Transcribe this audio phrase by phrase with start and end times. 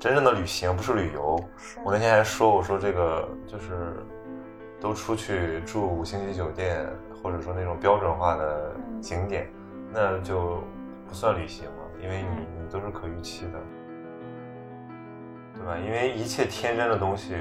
[0.00, 1.38] 真正的旅行，不是旅游。
[1.84, 4.02] 我那天还说，我说这个就是
[4.80, 6.86] 都出去住五星级酒店，
[7.22, 9.46] 或者说那种标准化的景点，
[9.92, 10.64] 那就
[11.06, 13.58] 不算旅行了，因为你你都是可预期的，
[15.54, 15.76] 对吧？
[15.76, 17.36] 因为一切天真的东西，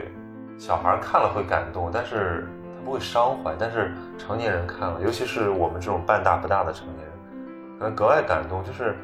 [0.58, 2.46] 小孩看了会感动，但是
[2.78, 7.14] 他不会伤怀，但是成年人看了，尤其是我们这种半大不大的成年人，
[7.80, 8.98] 可能格外感动，就是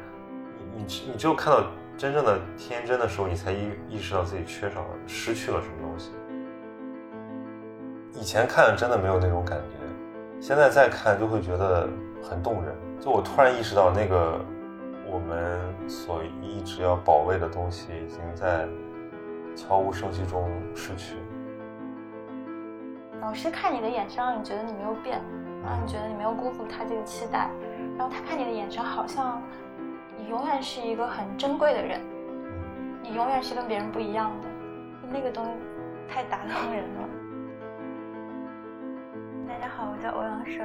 [0.58, 1.64] 你你你只有看到。
[1.96, 6.10] 真正的天真的时候，你才意意识到自己缺少了、失去了什么东西。
[8.12, 9.76] 以前看真的没有那种感觉，
[10.38, 11.88] 现在再看就会觉得
[12.22, 12.74] 很动人。
[13.00, 14.38] 就我突然意识到，那个
[15.10, 18.68] 我们所一直要保卫的东西，已经在
[19.54, 21.16] 悄无声息中失去。
[23.22, 25.18] 老师看你的眼神，让你觉得你没有变，
[25.64, 27.50] 让你觉得你没有辜负他这个期待，
[27.96, 29.40] 然后他看你的眼神，好像。
[30.26, 32.00] 你永远是一个很珍贵的人，
[33.00, 34.48] 你永远是跟别人不一样的，
[35.08, 35.52] 那个东西
[36.12, 37.08] 太打动人了。
[39.46, 40.58] 大家好，我叫欧阳水，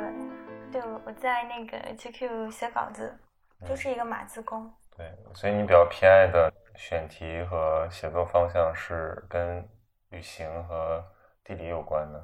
[0.71, 3.15] 对我我在那个 GQ 写稿子，
[3.63, 4.67] 就是一个码字工。
[4.97, 9.63] 对，所以你比较偏爱的选题和写作方向是跟
[10.09, 11.05] 旅行和
[11.43, 12.19] 地理有关的。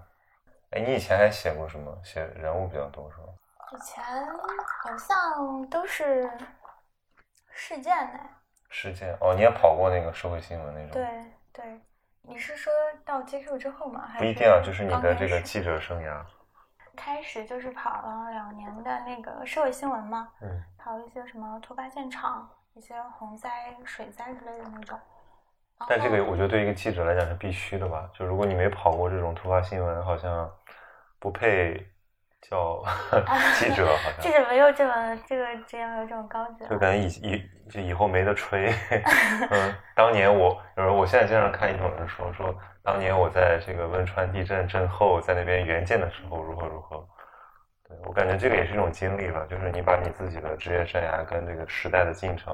[0.72, 1.96] 哎，你以前还写过什么？
[2.04, 3.28] 写人物比较多是吧？
[3.74, 4.04] 以前
[4.82, 6.28] 好像都是。
[7.58, 8.20] 事件呢？
[8.70, 10.92] 事件哦，你也跑过那个社会新闻那种？
[10.92, 11.82] 对对，
[12.22, 12.72] 你是说
[13.04, 14.08] 到 GQ 之后吗？
[14.20, 16.24] 不一定啊，就是你的这个记者生涯。
[16.96, 25.00] 开始就是跑了两年的那个社会新闻嘛，嗯，跑一些什么突发现场、一些洪灾、水灾之类的那种。
[25.90, 28.08] 但这个我觉得对一个记者来讲是必须的吧？
[28.14, 30.50] 就如果你没跑过这种突发新闻，好像
[31.20, 31.92] 不配。
[32.50, 32.82] 叫
[33.60, 38.74] 记者好像，记者没有这么这个职业没有这么高级，就感觉以以就以后没得吹。
[39.52, 47.06] 嗯，当年我，就是我现在经常看一种人说说，当年我在这个汶川地震震后，在那边援建的时候如何如何。
[47.88, 52.54] 对我感觉这个也是一种经历了，就是你把你自己的职业生涯跟这个时代的进程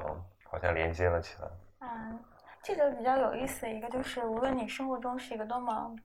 [0.50, 1.48] 好像连接了起来。
[1.80, 2.18] 嗯，
[2.62, 5.96] 这个比较有意思的一个就是，无论你生活中是一个多么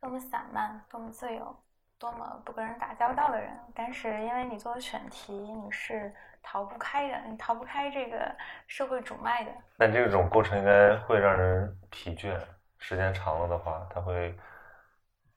[0.00, 1.56] 多么散漫，多么自由。
[1.98, 8.34] 多么不跟人打交道的人，但是因为你做的选题，你是逃不开的，你逃不开这个
[8.68, 9.50] 社会主脉的。
[9.76, 12.38] 但这种过程应该会让人疲倦，
[12.78, 14.38] 时间长了的话，他会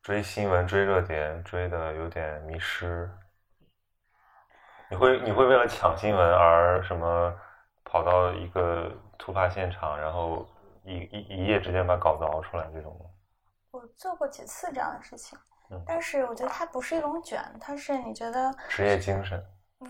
[0.03, 3.09] 追新闻、追热点，追的有点迷失。
[4.89, 7.33] 你会你会为了抢新闻而什么
[7.85, 10.47] 跑到一个突发现场，然后
[10.83, 13.05] 一一一夜之间把稿子熬出来这种吗？
[13.71, 15.39] 我做过几次这样的事情。
[15.85, 19.41] 但是我觉得它不是一种卷，它是你觉得职业精神，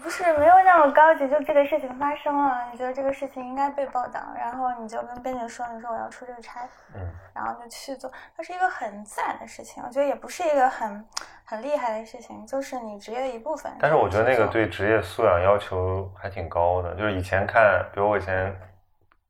[0.02, 1.28] 不是没有那么高级。
[1.30, 6.62] 就这个事情发生了，你觉得这个事情应该被报道，然后你就跟编辑说，你说我要出这个差，
[6.96, 7.02] 嗯，
[7.34, 8.12] 然后就去做。
[8.36, 11.06] 它是一个很自然的事情，我觉得也不是一个很
[11.44, 13.72] 很厉害的事情，就是你职业的一部分。
[13.80, 16.96] 但是我觉得那个对职业素养要求还挺高的。
[16.96, 18.56] 就是以前看，比如我以前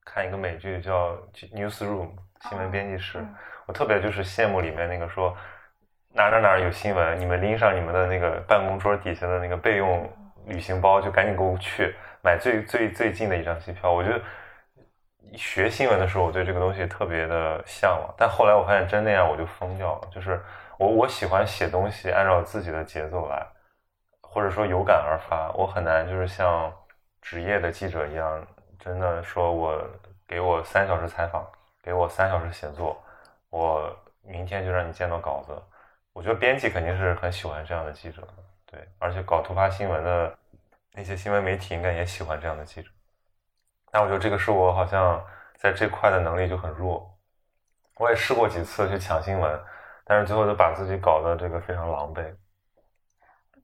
[0.05, 1.11] 看一个美剧叫
[1.55, 2.09] 《Newsroom》
[2.49, 3.25] 新闻编辑室，
[3.65, 5.35] 我特别就是羡慕里面那个说。
[6.13, 7.19] 哪哪哪有新闻？
[7.19, 10.09] 你们拎上你们的那个办公桌底下的那个备用
[10.45, 13.91] 旅行包，就赶紧给我去买最最最近的一张机票。
[13.91, 14.21] 我觉得
[15.37, 20.07] 学新闻的时候，我对这个东西特别的向往，但后来我发现真那样我就疯掉了。
[20.11, 20.41] 就是
[20.77, 23.47] 我我喜欢写东西，按照自己的节奏来，
[24.21, 25.49] 或者说有感而发。
[25.53, 26.69] 我很难就是像
[27.21, 28.45] 职业的记者一样，
[28.77, 29.81] 真的说我
[30.27, 31.47] 给我三小时采访，
[31.81, 33.01] 给我三小时写作，
[33.49, 35.53] 我明天就让你见到稿子。
[36.13, 38.27] 我觉得编辑肯定是很喜欢这样的记者，
[38.65, 40.37] 对，而且搞突发新闻的
[40.93, 42.89] 那些新闻媒体应该也喜欢这样的记者。
[43.91, 45.23] 但我觉得这个是我好像
[45.57, 47.17] 在这块的能力就很弱。
[47.97, 49.63] 我也试过几次去抢新闻，
[50.03, 52.35] 但是最后就把自己搞得这个非常狼狈。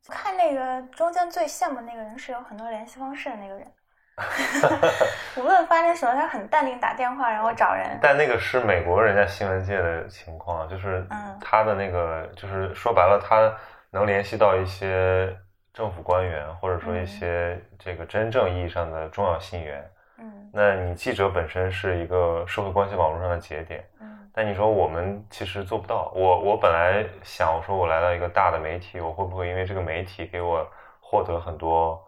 [0.09, 3.73] 看那个中间最羡慕那个人是有很多联系方式的那个人。
[5.37, 7.99] 无论发生什么，他很淡定打电话，然后找人。
[8.01, 11.05] 但那个是美国人家新闻界的情况，就是
[11.39, 13.53] 他的那个，就是说白了，他
[13.91, 15.31] 能联系到一些
[15.71, 19.87] 政府官员，或者说一些这个真正意义上的重要信源。
[20.17, 23.87] 嗯，那你记者本身是一个社会关系网络上的节点。
[24.01, 26.11] 嗯，但你说我们其实做不到。
[26.15, 30.67] 我我本来想，我说我来到一个大的媒体，我会不会因为这个媒体给我
[30.99, 32.03] 获得很多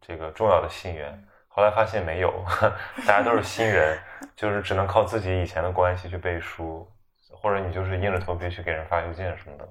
[0.00, 1.22] 这个重要的信源？
[1.54, 2.32] 后来发现没有，
[3.06, 3.98] 大家都是新人，
[4.34, 6.90] 就是只能靠自己以前的关系去背书，
[7.30, 9.68] 或者你就是硬着头皮去给人发邮件什么的。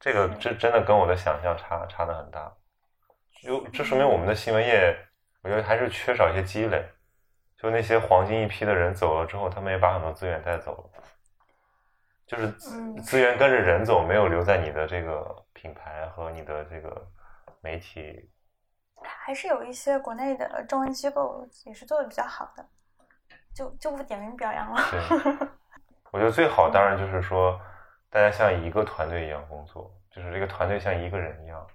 [0.00, 2.52] 这个这真的跟我的想象差差的很大。
[3.40, 4.96] 就这说明我们的新闻业，
[5.42, 6.84] 我觉得还是缺少一些积累。
[7.56, 11.04] 就那些黄金一批的人走了之后，他们也把很多资源带走了，
[12.26, 17.06] 就是资资源跟着人走，没有留在你的这个品牌和你的这个
[17.60, 18.28] 媒体。
[19.04, 22.64] 还是有一些国内的中文机构也是做的比较好的，
[23.54, 24.82] 就就不点名表扬了。
[24.90, 25.48] 对，
[26.12, 27.60] 我觉得最好当然就是说，
[28.10, 31.66] 大家像一个团队一样工作，就是这个团队像一个人一样。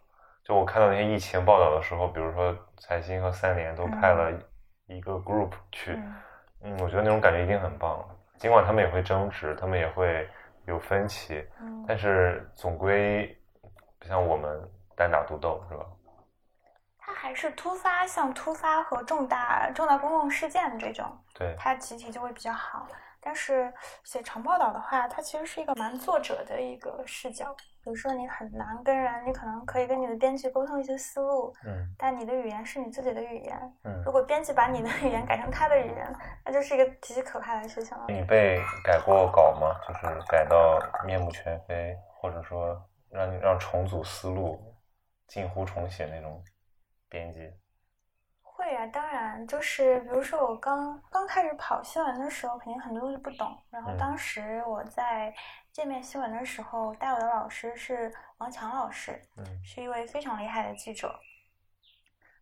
[0.43, 4.31] 就我看到那些疫情报道的时候，比如说财新和三联都派了
[4.85, 6.15] 一个 group 去，嗯
[6.61, 8.07] 嗯，我觉得那种感觉一定很棒。
[8.37, 10.29] 尽管他们也会争执，他们也会
[10.65, 13.37] 有分歧，嗯，但是总归
[13.99, 14.57] 不像我们
[14.95, 15.85] 单打独斗，是吧？
[17.07, 22.85] 它还是突发，像突发和重大重大公共事件这种，对，它集体就会比较好。
[23.21, 23.73] 但是
[24.03, 27.55] 写长报道的话，它其实是一个蛮作者的一个视角。
[27.81, 33.73] 比如说，你很难跟人，你可能可以跟你的编辑沟通一些思路，嗯但你的语言是你自己的语言。
[33.85, 34.11] 嗯如。
[34.11, 38.05] 果编辑把你的语言改成他的语言，那就是一个极其可怕的事情了。
[38.09, 39.73] 你被改过稿吗？
[39.87, 42.77] 就是改到面目全非，或者说
[43.09, 44.61] 让你让重组思路、
[45.27, 46.43] 近乎重写那种
[47.09, 47.51] 编辑？
[48.41, 53.55] 会啊，当然，就是比如说我刚刚开始跑新闻的时候，肯定很多东西不懂。
[53.69, 55.33] 然后嗯当时我在
[55.71, 61.13] 界面新闻的时候，带我的老师是王强老师，嗯是一位非常厉害的记者。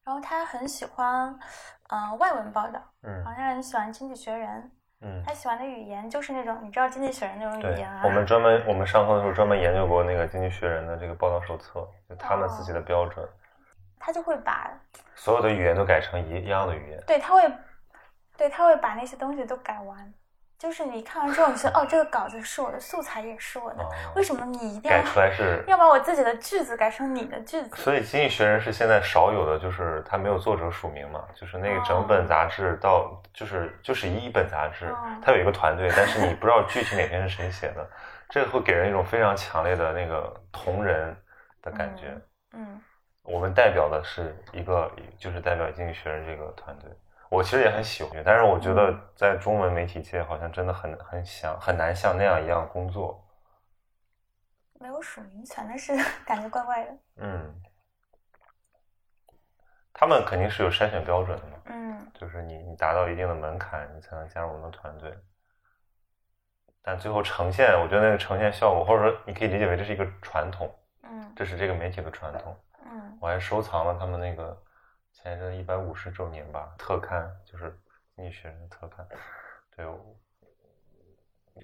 [0.05, 1.37] 然后他很喜欢，
[1.89, 4.63] 嗯、外文报道，嗯好像很喜欢《经济学人》，
[5.01, 13.27] 嗯，他喜欢的语言就是那种你知道《经济学人》那种语言啊。，我们专门我们上课的时候专门研究过那个《经济学人》的这个报道手册，就他们自己的标准，
[13.99, 14.71] 他就会把
[15.15, 17.03] 所有的语言都改成一样的语言。
[17.07, 17.51] 对，他会，
[18.37, 20.13] 对，他会把那些东西都改完。
[20.57, 27.75] 就是你看完之后，你说哦，这个稿子是我的，素材也是我的，哦为什么你一定要改出来是，要把我自己的句子改成你的句子？
[27.75, 37.87] 所以《经济学人》是现在少有的，就是它没有作者署名嘛，就是那个整哦本杂志到就是就是一本杂志哦，它有一个团队，但是你不知道具体哪篇是谁写的，
[38.29, 41.15] 这个会给人一种非常强烈的那个同人
[41.61, 42.17] 的感觉。
[42.53, 42.81] 嗯
[43.25, 46.89] 我们代表的是一个，就是代表《经济学人》这个团队。
[47.29, 53.21] 我其实也很喜欢，但是我觉得在中文媒体界好像真的很很想很难像那样一样工作。
[54.79, 55.93] 没有署名权，但是
[56.25, 56.97] 感觉怪怪的。
[57.17, 57.61] 嗯，
[59.91, 65.11] 他们肯定是有筛选标准的嘛，嗯就是你你达到一定的门槛，你才能加入我们的团队。
[66.83, 72.55] 但最后呈现，我觉得那个呈现效果，或者说你可以理解为这是一个传统，嗯这是这个媒体的传统。
[72.55, 72.74] 嗯
[73.19, 74.57] 我还收藏了他们那个
[75.13, 77.65] 前一阵一百五十周年吧特刊，就是
[78.15, 79.07] 《经济学人》的特刊。
[79.75, 79.99] 对，我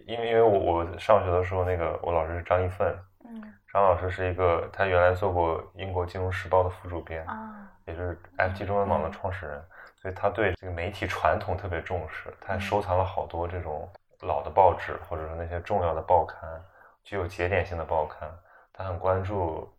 [0.08, 9.66] 因为因为我我上学的时候，那个我老师是张一奋，嗯张老师是一个他原来做过英国金融时报的副主编，啊也是 FT 中文网的创始人，
[9.96, 13.90] 所以他对这个媒体传统特别重视，他还收藏了好多这种
[14.22, 16.62] 老的报纸，或者说那些重要的报刊，
[17.04, 18.30] 具有节点性的报刊，
[18.74, 19.70] 他很关注，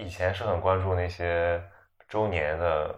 [0.00, 1.62] 以前是很关注那些
[2.08, 2.94] 周年的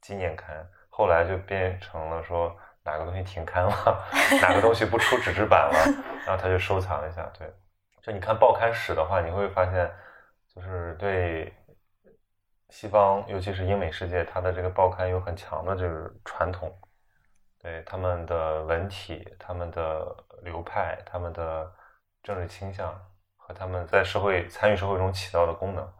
[0.00, 0.54] 纪念刊，
[0.90, 2.54] 后来就变成了说
[2.84, 4.04] 哪个东西停刊了，
[4.42, 5.78] 哪个东西不出纸质版了，
[6.26, 7.22] 然后他就收藏一下。
[7.38, 7.50] 对，
[8.02, 9.90] 就你看报刊史的话，你会发现，
[10.54, 11.52] 就是对
[12.68, 16.70] 西方，尤其是英美世界，它的这个报刊有很强的这个传统，
[17.60, 21.72] 对他们的文体、他们的流派、他们的
[22.22, 22.94] 政治倾向
[23.36, 25.92] 和他们在社会参与社会中起到的功能，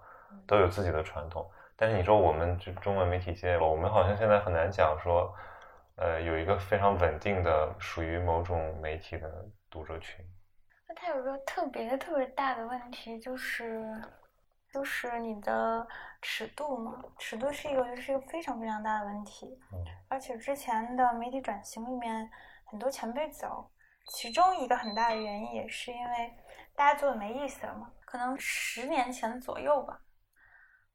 [0.46, 1.48] 都有自己的传统。
[1.76, 5.34] 但是你说我们这中文媒体界，我们好像现在很难讲说，
[5.96, 9.30] 呃，有一个非常稳定的属于某种媒体的
[9.70, 10.24] 读者群。
[10.88, 14.00] 那它有一个特别特别大的问题，就是
[14.72, 15.86] 就是你的
[16.20, 19.46] 尺度嘛，尺度是一个是一个非常非常大的问题。
[19.72, 22.30] 嗯而且之前的媒体转型里面，
[22.66, 23.70] 很多前辈走，
[24.08, 26.32] 其中一个很大的原因也是因为
[26.76, 27.90] 大家做的没意思了嘛。
[28.04, 29.98] 可能十年前左右吧，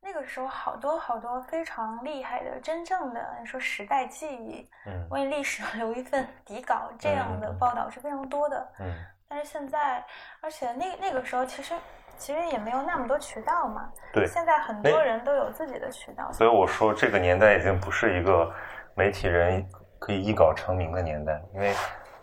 [0.02, 8.68] 那个时候好多好多非常厉害的，真正的你说时代记忆，嗯为历史 留一份底稿这样的报道是非常多的。
[8.80, 8.94] 嗯
[9.30, 10.02] 但是现在，
[10.42, 11.74] 而且那那个时候其实
[12.18, 13.92] 其实也没有那么多渠道嘛。
[14.14, 16.32] 对现在很多人都有自己的渠道。
[16.32, 18.50] 所以我说，这个年代已经不是一个
[18.96, 19.68] 媒体人
[20.00, 21.74] 可以一稿成名的年代，因为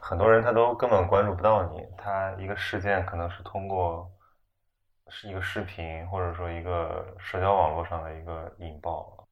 [0.01, 4.11] 很多人他都根本关注不到你，他一个事件可能是通过
[5.09, 9.27] 是一个视频，或者说一个社交网络上的一个引爆。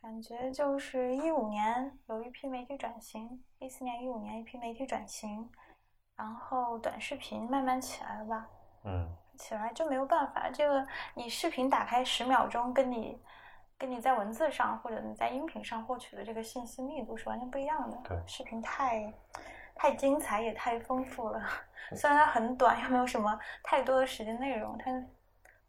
[0.00, 5.50] 感觉就是一五年有一批媒体转型，一四年、一五年一批媒体转型，
[6.14, 8.48] 然后短视频慢慢起来了吧？
[8.84, 13.20] 嗯起来就没有办法，这个你视频打开十秒钟，跟你
[13.76, 17.98] 跟你在文字上或者你在音频上获取的这个信息密度是完全不一样的。
[18.04, 19.12] 对，视频太
[19.74, 21.40] 太精彩也太丰富了，
[21.96, 24.90] 虽然它很短，又没有什么太多的时间内容，它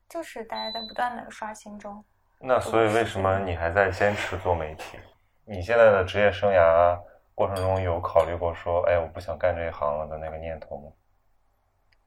[0.07, 2.03] 就是大家在不断的刷新中。
[2.39, 4.99] 那所以为什么你还在坚持做媒体？
[5.43, 6.99] 你现在的职业生涯
[7.33, 10.91] 过程中有考虑过说，哎，我不想干这一行了的那个念头吗？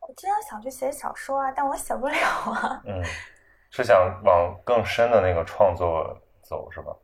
[0.00, 2.82] 我经常想去写小说啊，但我写不了啊。
[2.86, 3.02] 嗯。
[3.70, 6.96] 是想往更深的那个创作走，是吧？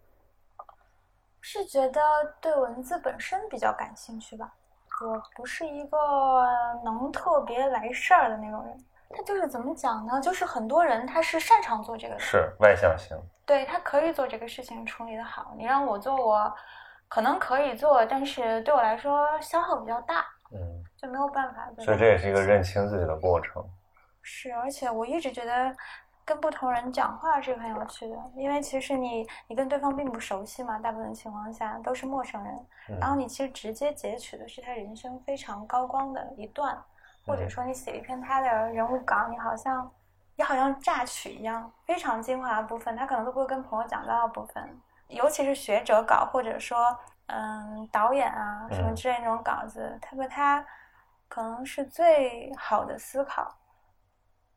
[1.42, 2.00] 是觉得
[2.40, 4.50] 对文字本身比较感兴趣吧。
[5.02, 5.96] 我不是一个
[6.84, 8.84] 能特别来事儿的那种人。
[9.10, 10.20] 他就是怎么讲呢？
[10.20, 13.16] 就是很多人他是擅长做这个，是外向型。
[13.46, 15.52] 对他可以做这个事情，处理的好。
[15.56, 16.52] 你让我做，我
[17.08, 20.24] 可能可以做，但是对我来说消耗比较大。
[20.52, 20.58] 嗯，
[20.96, 21.68] 就没有办法。
[21.84, 23.64] 所以这也是一个认清自己的过程。
[24.22, 25.74] 是，而且我一直觉得。
[26.24, 32.66] 跟不同人讲话是很有趣的，因为其实你你跟对方并不熟悉嘛，大部分情况下都是陌生人。
[32.98, 36.82] 然后你其实直接截取的是他人生非常高光的一段，
[37.26, 39.90] 或者说你写一篇他的人物稿，你好像
[40.34, 50.66] 你好像榨取一样，非常精华的部分，他可能都不会跟朋友讲到的部分，尤其是学者稿或者说嗯导演啊什么之类那种稿子，他和他
[51.28, 53.54] 可能是最好的思考，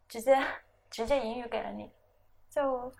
[0.07, 0.37] 直接。
[0.89, 1.91] 直接引语给了你，
[2.49, 2.91] 就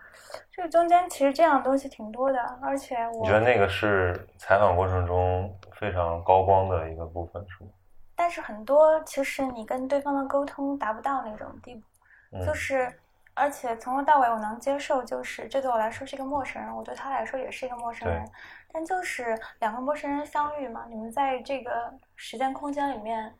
[0.51, 7.69] 这个中间其实这样的东西挺多的，而且我觉得那个是采访过程中非常高光的一个部分，是吗？
[8.15, 12.91] 但是很多其实你跟对方的沟通达不到那种地步，就是
[13.35, 18.27] 而且从头到尾我能接受，就是这对我来说是一个陌生人，我对他来说也是一个陌生人，
[18.73, 23.31] 但就是两个陌生人相遇嘛，你们在这个时间空间里面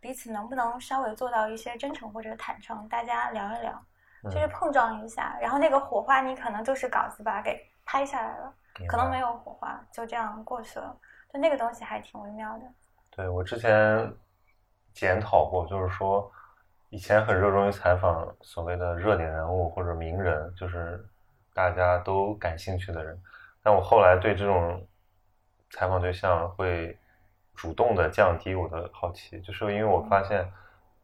[0.00, 3.84] 彼此能不能稍微做到一些真诚或者坦诚，大家聊一聊。
[4.24, 8.54] 就是碰撞一下，然后那个火花，你可能就是稿子把它给拍下来了，
[8.86, 10.96] 可能没有火花，就这样过去了。
[11.32, 12.64] 就那个东西还挺微妙的。
[13.10, 14.12] 对我之前
[14.92, 16.30] 检讨过，就是说
[16.90, 21.04] 以前很热衷于采访所谓的热点人物或者名人，就是
[21.52, 23.20] 大家都感兴趣的人。
[23.62, 24.86] 但我后来对这种
[25.70, 26.96] 采访对象会
[27.54, 30.48] 主动的降低我的好奇，就是因为我发现，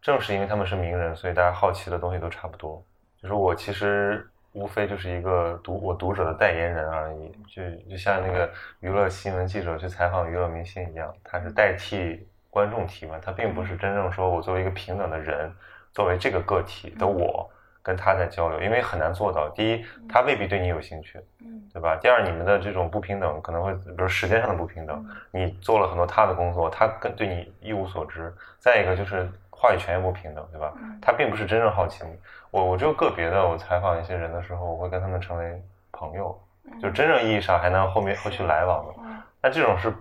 [0.00, 2.84] 正是因为他们是名人，所以大家好奇的东西都差不多。
[3.20, 15.52] 就是我其实无非就是一个读我读者的代言人而已，就就像那个娱乐新闻记者去采访娱乐明星一样，他是代替观众提问，他并不是真正说我作为一个平等的人，
[15.92, 17.48] 作为这个个体的我
[17.82, 19.48] 跟他在交流，因为很难做到。
[19.54, 21.96] 第一，他未必对你有兴趣，嗯，对吧？
[21.96, 28.32] 第二，你们的这种不平等可能会，比如时间上的不平等，你做了很多他的工作，他跟对你一无所知。
[28.58, 30.72] 再一个就是话语权也不平等，对吧？
[31.00, 32.12] 他并不是真正好奇你。
[32.50, 35.62] 我我就个别的，我采访一些人的时候，我会跟他们成为
[35.92, 36.38] 朋友，
[36.80, 38.94] 就真正意义上还能后面后续来往的。
[39.40, 39.94] 但这种是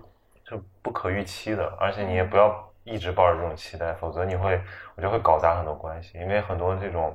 [0.44, 4.60] 就不可预期的，而且你也不要一直抱着这种期待，否则你会
[4.96, 6.18] 我觉得会搞砸很多关系。
[6.18, 7.14] 因为很多这种，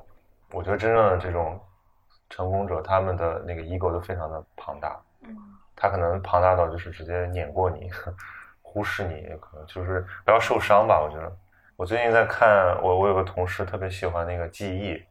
[0.52, 1.60] 我觉得真正的这种
[2.30, 4.96] 成功者，他们的那个 ego 都非常的庞大。
[5.24, 5.36] 嗯，
[5.76, 7.90] 他可能庞大到就是直接碾过你，
[8.62, 11.02] 忽视你，也可能就是不要受伤吧。
[11.02, 11.36] 我觉得
[11.76, 15.04] 我最近在看，我我有个同事特别喜欢那个记忆。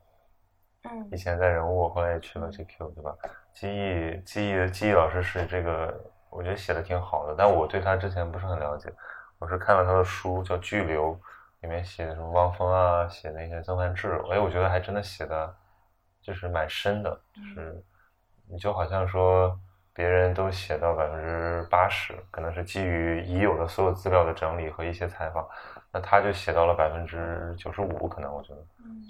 [0.85, 3.17] 嗯，以前在人物，后来也去了 GQ，对吧？
[3.53, 5.95] 记忆，记忆，记忆老师是这个，
[6.29, 8.93] 我觉得写的挺好的，但我对他之前不是很了解。
[9.39, 11.12] 我是看了他的书，叫《巨流》，
[11.61, 15.55] 里面写的什么汪峰啊，写那些曾梵志，哎，我觉得还真的写的，
[16.21, 17.85] 就是蛮深的，就是
[18.49, 19.57] 你就好像说
[19.93, 25.47] 别人都写到百分之八十，可能是基于已有的所有资料的整理和一些采访。
[25.93, 28.61] 那他就写到了百分之九十五，可能我觉得，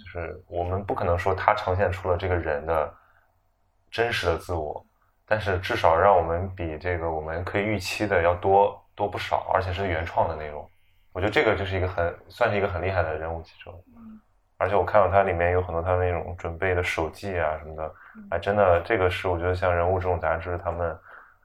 [0.02, 2.92] 就是我们不可能说他呈现出了这个人的
[3.90, 4.84] 真实的自我，
[5.24, 10.68] 但是至少让我们比这个我们可以预期的要多多不少，而且是原创的内容。
[11.12, 13.72] 我觉得这个就是一个很算是一个很厉害的人物记者。
[14.58, 17.94] 而且我看到他里面有很多他那种准备的手记啊什么的，
[18.30, 20.96] 哎，真的这个是我觉得像人物这种杂志，他们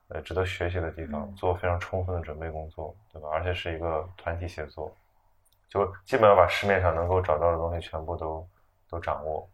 [0.09, 3.27] 呃值得学习的地方，做非常充分的准备工作，对吧？
[3.33, 4.95] 而且是一个团体写作。
[5.69, 8.47] 就基本上把市面上能够找到的东西全部都
[8.89, 9.49] 都掌握。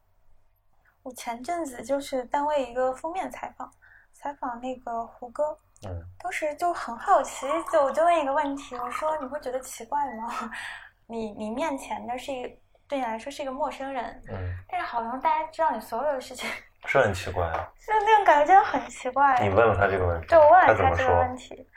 [1.01, 3.70] 我前阵子就是单位一个封面采访，
[4.13, 10.51] 采访那个胡歌，嗯，当时就很好奇，就我就问一个问题，我说你会觉得奇怪吗？
[11.08, 12.50] 你你面前的是一个
[12.88, 16.50] 对你来说是一个陌生人，嗯，但是好像大家知道你所有的事情，
[16.86, 19.38] 是很奇怪啊， 就那种感觉真的很奇怪。
[19.41, 21.67] 你问了他这个问题，对，我问了他这个问题。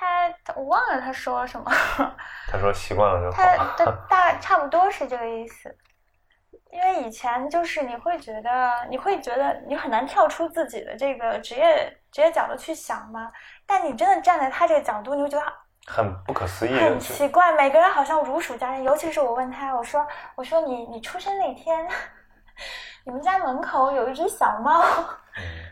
[0.00, 1.70] 他我忘了他说了什么。
[2.50, 3.42] 他说习惯了就好。
[3.42, 5.76] 他他大差不多是这个意思。
[6.72, 13.28] 因为以前就是你会觉得，你会觉得你很难跳出自己的这个职业职业角度去想嘛。
[13.66, 15.44] 但你真的站在他这个角度，你会觉得
[15.86, 17.52] 很不可思议，很奇怪。
[17.52, 21.86] 每个人好像如数家珍，尤其是我问他，我说我说你你出生那天，
[23.04, 24.82] 你们家门口有一只小猫，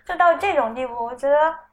[0.05, 1.68] 就到这种地步，我觉得。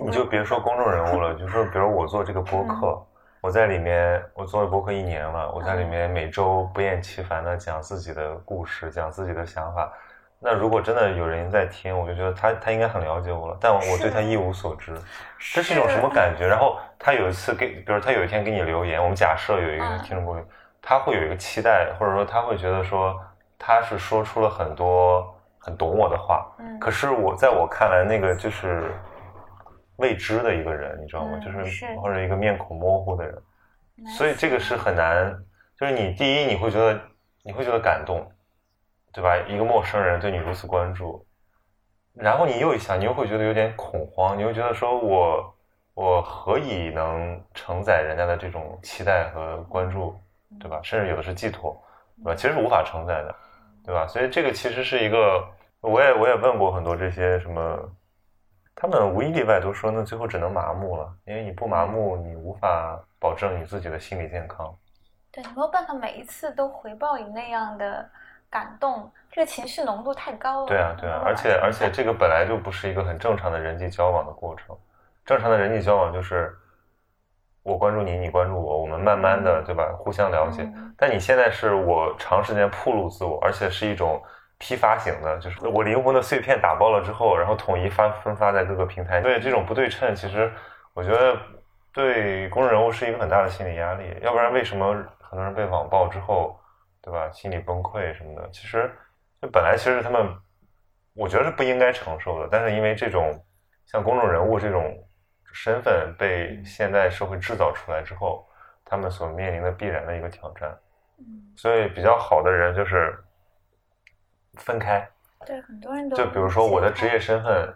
[0.00, 3.00] 你就别说公众人物了， 就说比如我做这个播客。
[3.42, 5.50] 我在里面，我做了播客一年了。
[5.52, 9.90] 我在里面每周不厌其烦的讲自己的故事，讲自己的想法。
[10.38, 14.94] 那如果真的有人在听，我就觉得他他应该很了解我了，但我对他一无所知。
[15.54, 16.46] 这是一种什么感觉？
[16.46, 20.44] 然后他有一次给，比如他有一天给你留言，我们假设有一个听众朋友，
[20.82, 23.18] 他会有一个期待，或者说他会觉得说
[23.58, 26.46] 他是说出了很多很懂我的话。
[26.58, 26.78] 嗯。
[26.78, 28.92] 可是我在我看来，那个就是。
[30.00, 31.38] 未知的一个人，你知道吗？
[31.38, 33.42] 就是或者一个面孔模糊的人，
[34.16, 35.30] 所以这个是很难。
[35.78, 36.98] 就是你第一，你会觉得
[37.42, 38.26] 你会觉得感动，
[39.12, 39.36] 对吧？
[39.46, 41.24] 一个陌生人对你如此关注，
[42.14, 45.54] 然后你又一想，你又会觉得有点恐慌，你又觉得说我
[45.94, 50.18] 我何以能承载人家的这种期待和关注，
[50.58, 50.80] 对吧？
[50.82, 51.78] 甚至有的是寄托，
[52.18, 52.34] 对吧？
[52.34, 53.34] 其实是无法承载的，
[53.84, 54.06] 对吧？
[54.06, 55.46] 所以这个其实是一个，
[55.80, 57.78] 我也我也问过很多这些什么。
[58.80, 64.74] 他们无一例外都说，那最后只能麻木了，因为你不麻木，你无法保证你自己的心理健康。
[65.30, 68.08] 对，你没有办法每一次都回报你那样的
[68.48, 70.66] 感动，这个情绪浓度太高了。
[70.66, 74.74] 对啊，对啊，而且而且这个本来就不是一个很正常的人际交往的过程。
[75.26, 76.50] 正常的人际交往就是
[77.62, 79.94] 我关注你，你关注我，我们慢慢的，对吧？
[79.98, 80.66] 互相了解。
[80.96, 84.22] 但你现在是我长时间暴露自我，而且是一种。
[84.60, 89.18] 批发型的，就是我灵魂的碎片打包了之后，然后统一发分发在各个平台。
[89.18, 90.52] 对这种不对称，其实
[90.92, 91.34] 我觉得
[91.94, 94.04] 对公众人物是一个很大的心理压力。
[94.20, 96.60] 要不然为什么很多人被网暴之后，
[97.00, 98.46] 对吧，心理崩溃什么的？
[98.50, 98.88] 其实
[99.40, 100.28] 就本来其实他们，
[101.14, 102.48] 我觉得是不应该承受的。
[102.52, 103.42] 但是因为这种
[103.86, 104.94] 像公众人物这种
[105.54, 108.46] 身份被现代社会制造出来之后，
[108.84, 110.78] 他们所面临的必然的一个挑战。
[111.56, 113.18] 所以比较好的人就是。
[114.60, 115.06] 分开，
[115.46, 117.74] 对很多人都就比如说我的职业身份，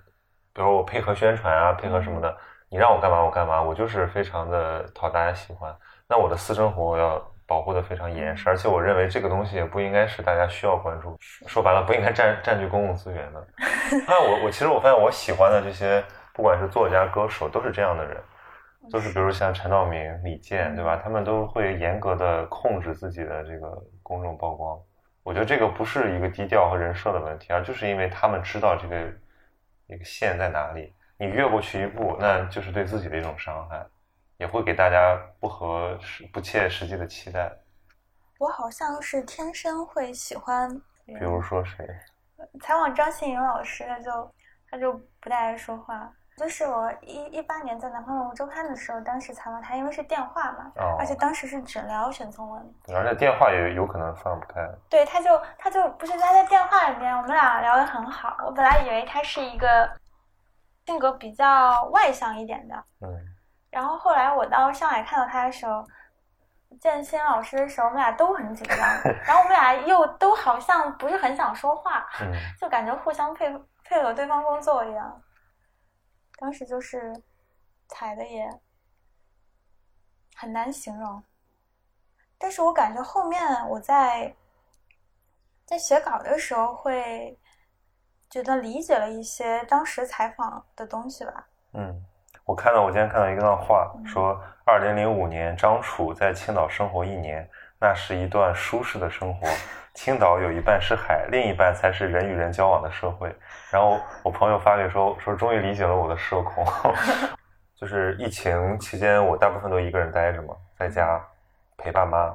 [0.53, 2.37] 比如我配合宣传啊，配合什么的，
[2.69, 5.75] 你让我干嘛我干嘛，我就是非常的讨大家喜欢。
[6.07, 11.17] 那我的私生活我要保护的非常严实，而且我认为这个东西也不应该是大家需要关注，
[11.47, 13.47] 说白了不应该占占据公共资源的。
[14.07, 18.17] 那我我其实我发现我喜欢的这些，不管是作家、歌手，都是这样的人，
[18.91, 21.01] 都是比如像陈道明、李健，对吧？
[21.03, 24.79] 他们都会严格的控制自己的这个公众曝光。
[25.25, 29.13] 我觉得这个不是一个低调和人设的问题，而就是因为他们知道这个
[29.87, 33.85] 一个线在哪里，你越过去一步，那就是对自己的一种伤害，
[34.37, 37.51] 也会给大家不合适、不切实际的期待。
[38.39, 40.71] 我好像是天生会喜欢，
[41.07, 41.89] 比如说谁？
[42.61, 44.35] 采访张馨予老师，他就
[44.71, 46.13] 他就不太爱说话。
[46.37, 54.61] 就是我一一八年在南方人物周刊的时候，当时采访他，因为是电话嘛，而且当时是只聊沈从文，而且电话也有可能放不开。
[54.91, 58.37] 对，他就他就不是他在电话里面，我们俩聊得很好。
[58.45, 59.89] 我本来以为他是一个
[60.87, 63.09] 性格比较外向一点的，嗯，
[63.71, 65.85] 然后后来我到上海看到他的时候，
[66.81, 68.79] 见新老师的时候，我们俩都很紧张，
[69.25, 73.49] 然后我们俩又都好像不是很想说话，嗯， 就感觉互相配
[73.85, 75.21] 配合对方工作一样。
[76.45, 77.11] 当时就是
[77.89, 78.47] 踩的也
[80.37, 81.25] 很难形容，
[82.37, 84.31] 但是我感觉后面我在
[85.65, 87.39] 在写稿的时候会
[88.29, 91.47] 觉得理解了一些当时采访的东西吧。
[91.73, 92.05] 嗯，
[92.45, 97.49] 我看到我今天看到一段话，说二零零五年张楚在青岛生活一年，
[97.81, 99.49] 那是一段舒适的生活。
[99.95, 103.35] 青岛有一半是海，另一半才是人与人交往的社会。
[103.71, 106.65] 然后我朋友发给说说，终于理解了我的社恐。
[107.77, 111.23] 就是疫情期间，我大部分都一个人待着嘛，在家
[111.77, 112.35] 陪爸妈。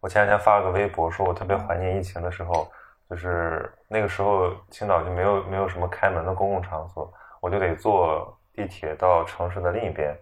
[0.00, 2.70] 我前两天发了个微博，说我特别怀念疫情的时候，
[3.08, 10.16] 就是那个时候青岛就没有没有什么开门的公共场所，我就得坐地铁到城市的另一边，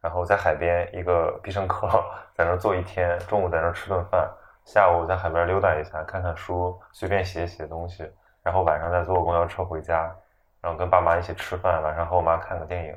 [0.00, 1.88] 然后在海边一个必胜客
[2.34, 4.28] 在那坐一天，中午在那吃顿饭。
[4.66, 10.12] 下午在海边溜达一下，看看书，随便写写东西，然后晚上再坐公交车回家，
[10.60, 12.90] 然后跟爸妈一起吃饭，晚上和我妈看个电影，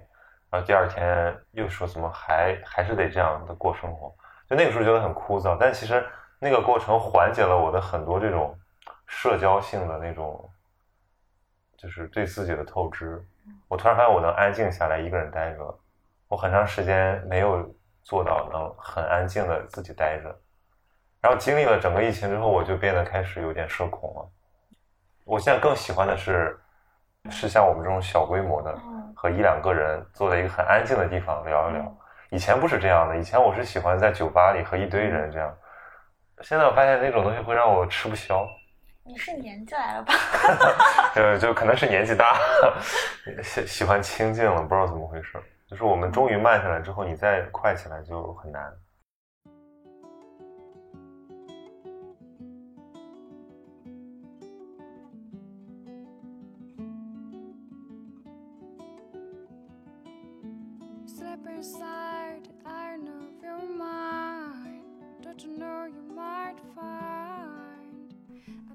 [0.49, 4.11] 然后第二天又说怎么还还是得这样的过生活，
[4.49, 6.03] 就那个时候觉得很枯燥，但其实
[6.39, 8.57] 那个过程缓解了我的很多这种
[9.05, 10.49] 社交性的那种，
[11.77, 13.23] 就是对自己的透支。
[13.67, 15.79] 我突然发现我能安静下来一个人待着，
[16.27, 17.63] 我很长时间没有
[18.01, 20.35] 做到能很安静的自己待着。
[21.21, 24.29] 然后经历了整个疫情之后，我就变得开始有点社恐了。
[25.25, 26.59] 我现在更喜欢的是，
[27.29, 28.75] 是像我们这种小规模的，
[29.15, 31.97] 和一两个人坐在一个很安静的地方聊一聊。
[32.29, 35.55] 以前不是这样的，以前我是喜欢在酒吧里和一堆人这样。
[36.41, 38.47] 现在我发现那种东西会让我吃不消。
[39.03, 40.13] 你是年纪来了吧？
[41.15, 42.37] 呃，就可能是年纪大，
[43.43, 45.41] 喜喜欢清静了，不知道怎么回事。
[45.67, 48.71] 就是我们终于慢下来之后，你再快起来就很难。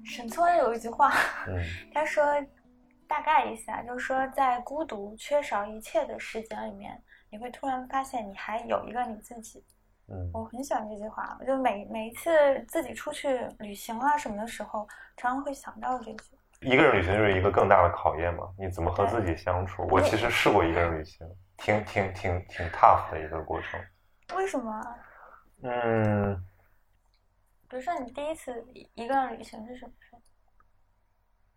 [0.07, 1.11] 沈村有一句话，
[1.91, 2.23] 他说，
[3.07, 9.63] 大概意思啊，就是说，在孤独、缺少一切的时间里面，你会突然发现你还有一个你自己。
[10.07, 12.29] 嗯，我很喜欢这句话，我就每每一次
[12.67, 16.37] 自己出去旅行啊什么的时候，常常会想到这句。
[16.61, 19.87] 一个人旅行就是一个更大的考验嘛，你怎么和自己相处？
[19.89, 23.79] 我其实试过一个人旅行，挺挺挺挺 tough 的一个过程。
[24.35, 24.81] 为什么？
[25.63, 26.45] 嗯。
[27.67, 30.21] 比如说，你第一次一个人旅行是什么时候？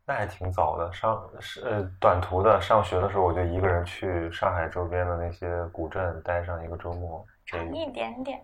[0.07, 2.59] 那还挺早的，上是呃短途的。
[2.61, 7.25] 上学的时候，我就一个人去上海周边的那些古镇待上一个周末。
[7.45, 8.43] 长一点点。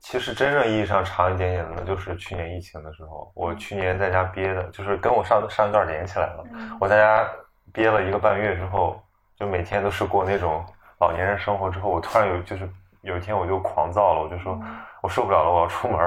[0.00, 6.44] 其实真正意义上长一点点的，就是去年疫情的时候，我去年在家憋的，就是跟我上上一段连起来了。
[6.80, 7.30] 我在家
[7.72, 9.02] 憋了一个半月之后，
[9.38, 10.64] 就每天都是过那种
[11.00, 11.70] 老年人生活。
[11.70, 12.68] 之后，我突然有就是
[13.02, 14.60] 有一天我就狂躁了，我就说
[15.02, 15.98] 我受不了了，我要出门。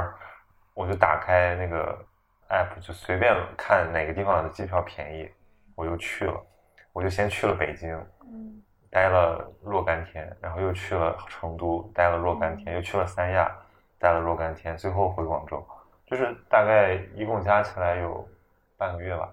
[0.75, 1.93] 我就打开那个
[2.47, 5.29] app，就随便看哪个地方的机票便宜，
[5.75, 6.41] 我就去了。
[6.93, 13.51] 我就先去了北京，嗯，待了若干天，然后又去了成都，待了若干天，又去了三亚，
[13.99, 15.61] 待了若干天，最后回广州，
[16.05, 18.25] 就是大概一共加起来有
[18.77, 19.29] 半个月吧。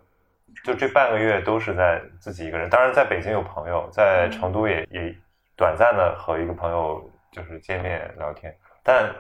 [0.65, 5.15] 就这半个月都是在自己一个人，当然在北京有朋友，在成都也也
[5.57, 9.15] 短暂的和一个朋友就是见面聊天，但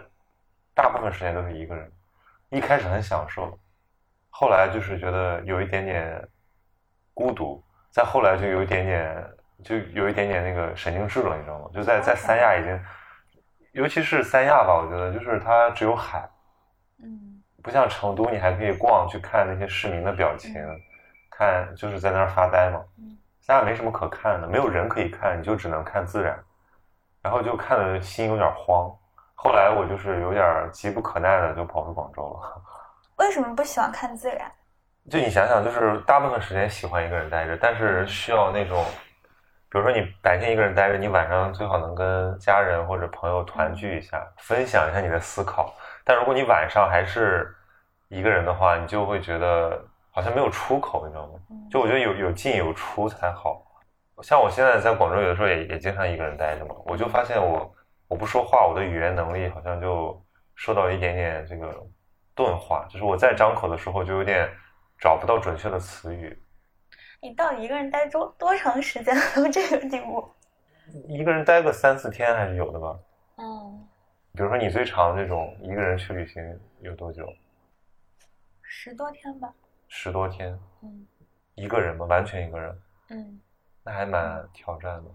[0.74, 1.90] 大部分时间都是一个人。
[2.50, 3.58] 一开始很享受，
[4.30, 6.28] 后来就是觉得有一点点
[7.12, 9.30] 孤独，再后来就有一点点，
[9.64, 11.68] 就有一点点那个神经质了，你知道吗？
[11.74, 12.80] 就在在三亚已经，
[13.72, 16.28] 尤其是三亚吧，我觉得就是它只有海，
[17.02, 20.54] 嗯，不像成都，你还可以逛去看那些市民的表情，
[21.36, 22.80] 看就是在那儿发呆嘛。
[23.40, 26.36] 三亚没什么可看的，没有人可以看，你就只能看自然，
[27.22, 28.90] 然后就看的心有点慌。
[29.34, 32.62] 后来我就是有点急不可耐的就跑回广州了。
[33.18, 34.50] 为什么不喜欢看自然？
[35.08, 38.84] 就你想想，就是大部分时间喜欢一个人待着，但是需要那种，
[39.70, 45.72] 比如说你白天一个人待着，你晚上最好能跟家人或者朋友团聚一下，分享一下你的思考。
[46.04, 47.54] 但如果你晚上还是
[48.08, 49.80] 一个人的话，你就会觉得
[50.16, 51.38] 好像没有出口，你知道吗？
[51.70, 53.62] 就我觉得有有进有出才好。
[54.22, 57.70] 像我现在在广州，有的时候也也经常一个人待着嘛，我就发现我。
[58.08, 60.16] 我不说话，我的语言能力好像就
[60.54, 61.84] 受到一点点这个
[62.36, 64.48] 钝化，就是我在张口的时候就有点
[64.96, 66.40] 找不到准确的词语。
[67.20, 70.24] 你到底一个人待多多长时间到这个地步？
[71.08, 72.96] 一个人待个三四天还是有的吧。
[73.38, 73.88] 嗯。
[74.36, 77.28] 比如说你最长这种一个人去旅行有多久？
[78.62, 79.52] 十多天吧。
[79.88, 80.58] 十多天。
[80.82, 81.06] 嗯。
[81.54, 82.06] 一个人吗？
[82.06, 82.82] 完全一个人。
[83.08, 83.40] 嗯。
[83.82, 85.10] 那还蛮挑战的。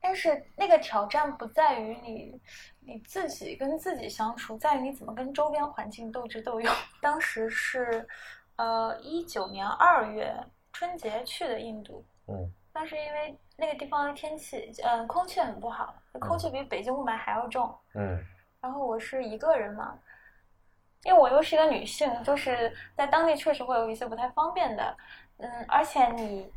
[0.00, 2.40] 但是那个挑战不在于你
[2.80, 6.72] 你自己跟自己相处，在于你怎么跟周边环境斗智斗勇。
[7.02, 8.06] 当时是，
[8.56, 10.32] 呃，一九年二月
[10.72, 18.24] 春节去的印度，嗯，但是因为那个地方的天气，嗯，空气很不好，空气比北京雾霾还要重，嗯，
[18.60, 19.98] 然后我是一个人嘛，
[21.08, 24.96] 因为我又是一个女性，就是在当地确实会有一些不太方便的，
[25.38, 26.52] 嗯，而且你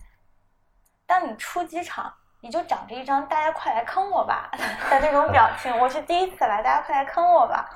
[1.08, 2.14] 当你出机场。
[2.44, 4.50] 你就长着一张“大家快来坑我吧”
[4.90, 7.70] 的那种表情，我是第一次来，大家快来坑我吧，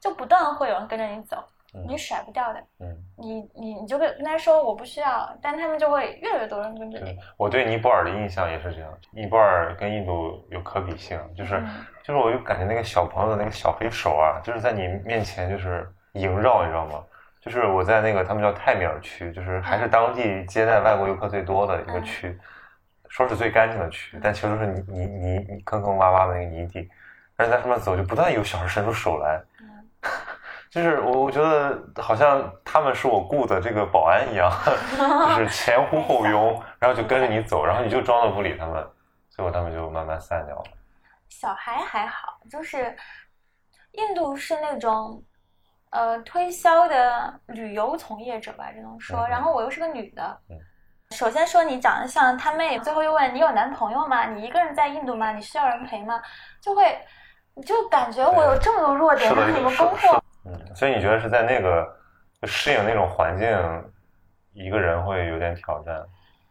[0.00, 1.48] 就不断会有人跟着你走，
[1.86, 2.60] 你甩不掉的。
[2.80, 7.18] 嗯，你你你就跟跟他说我不需要，但他们就会越来越多人跟着你。
[7.36, 11.62] 我对尼泊尔的印象也是这样，尼泊尔跟印度有可比性，就是
[12.02, 17.04] 就是我就感觉那个小朋友的那个小黑手啊，就是在你面前就是萦绕，你知道吗？
[17.40, 22.38] 就是我在那个他们叫泰米尔区，就是还是当地接待外国游客最多的一个区。
[23.08, 26.86] 说是最干净的区，但其实都是泥泥泥泥坑坑洼洼的那个泥地，
[27.36, 29.40] 但是在上面走就不断有小孩伸出手来，
[30.76, 34.52] 就是我我觉得好像他们是我雇的这个保安一样，
[35.34, 38.86] 就是前呼后拥，然后就跟着你走，然后你就装作不理他们，
[39.30, 40.64] 最后他们就慢慢散掉了。
[41.30, 42.94] 小孩还好，就是
[43.92, 45.22] 印度是那种
[45.88, 49.20] 呃推销的旅游从业者吧，只能说。
[49.20, 50.58] 嗯然后我又是个女的嗯，
[51.12, 54.26] 首先说你长得像他妹，最后又问你有男朋友吗？
[54.26, 55.32] 你一个人在印度吗？
[55.32, 56.20] 你需要人陪吗？
[56.60, 56.98] 就会
[57.54, 60.22] 你就感觉我有这么多弱点，是的让你们攻破。
[60.46, 61.84] 嗯，所以你觉得是在那个
[62.40, 63.48] 就适应那种环境，
[64.52, 66.04] 一个人会有点挑战？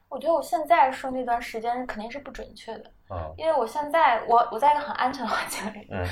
[0.09, 6.05] 我觉得我现在说那段时间肯定是不准确的，嗯因为我现在我我在一个很安全的环境里，嗯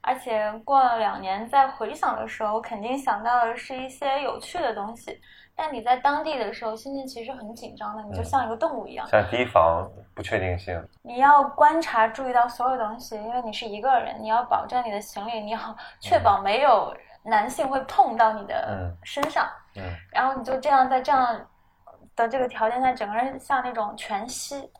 [0.00, 5.18] 而且过了两年再回想的时候，我肯定想到的是一些有趣的东西。
[5.56, 10.84] 但你在当地的时候，心情其实很紧张的，你就嗯像一个动物一样嗯，，像提防不确定性。
[11.02, 15.58] 你要观察、注意到所有东西，因为你是一个人，你要保证你的行李，你要
[16.00, 16.92] 确保没有
[17.24, 19.82] 男性会碰到你的嗯身上，嗯
[20.12, 21.46] 然后你就这样在这样
[22.14, 24.70] 的这个条件下，整个人像那种全息，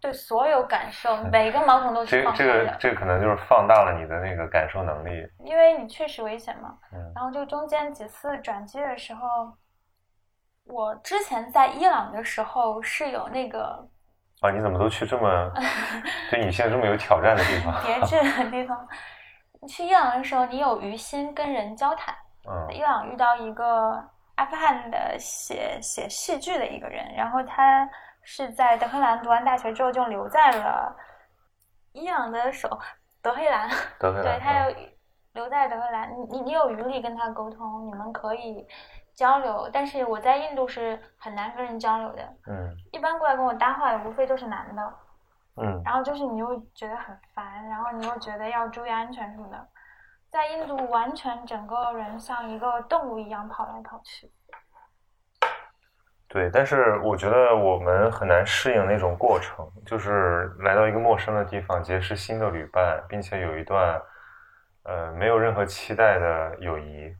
[0.00, 5.26] 对所有感受，每个毛孔都是这个这个这个可能就是放大了你的那个感受能力。
[5.38, 6.76] 因为你确实危险嘛。
[6.92, 9.52] 嗯然后就中间几次转机的时候，
[10.64, 13.88] 我之前在伊朗的时候是有那个
[14.42, 15.50] 啊，你怎么都去这么
[16.30, 17.74] 对女性这么有挑战的地方？
[17.82, 18.86] 别致的地方。
[19.60, 22.14] 你去伊朗的时候，你有余心跟人交谈。
[22.48, 24.02] 嗯伊朗遇到一个
[24.36, 27.88] 阿富汗的写写戏剧的一个人，然后他
[28.22, 30.94] 是在德黑兰读完大学之后就留在了
[31.92, 32.68] 伊朗的首
[33.20, 34.22] 德黑兰，德黑兰。
[34.22, 34.76] 对他有
[35.32, 38.64] 留在德黑兰，你你你有余力跟他沟通，你们可以
[39.14, 39.68] 交流。
[39.72, 44.94] 但是我在印度是很难跟人交流的，嗯一般过来跟我搭话的无非都是男的，
[45.58, 49.68] 嗯然后就是你又觉得很烦，然后你又觉得要注意安全什么的。
[50.30, 54.30] 在印度，完全整个人像一个动物一样跑来跑去。
[56.28, 64.02] 对，但是我觉得我们很难适应那种过程，就是来到一个陌生的地方，结识新的旅伴，并且有一段
[64.82, 67.16] 呃没有任何期待的友谊，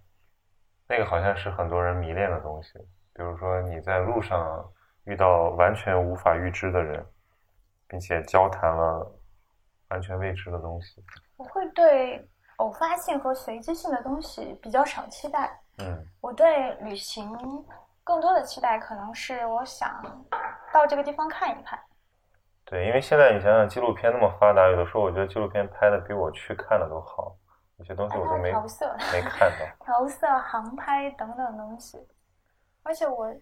[0.89, 2.73] 那个好像是很多人迷恋的东西。
[3.15, 4.63] 比如说你在路上
[5.05, 7.07] 遇到完全无法预知的人，
[7.89, 9.07] 并且交谈了
[9.89, 11.05] 完全未知的东西。
[11.37, 15.61] 我会对偶发性和随机性的东西比较少期待。
[15.79, 17.31] 嗯我对旅行
[18.03, 20.03] 更多的期待可能是我想
[20.73, 21.79] 到这个地方看一看。
[22.65, 27.37] 对，因为现在你想想纪录片那么发达，有的时候我觉得纪录片拍的比我去看的都好，
[27.77, 29.67] 有些东西我都没调色、没看到。
[29.85, 31.97] 调色、航拍等等东西，
[32.83, 33.33] 而且我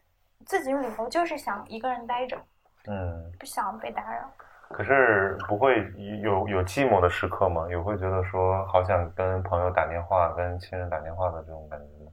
[0.44, 2.36] 自己旅游就是想一个人待着，
[2.86, 3.32] 嗯。
[3.38, 4.30] 不想被打扰。
[4.70, 5.76] 可是不会
[6.22, 7.68] 有有寂寞的时刻吗？
[7.68, 12.10] 有会觉得说好想跟朋友打电话、跟亲人打电话的这种感觉吗？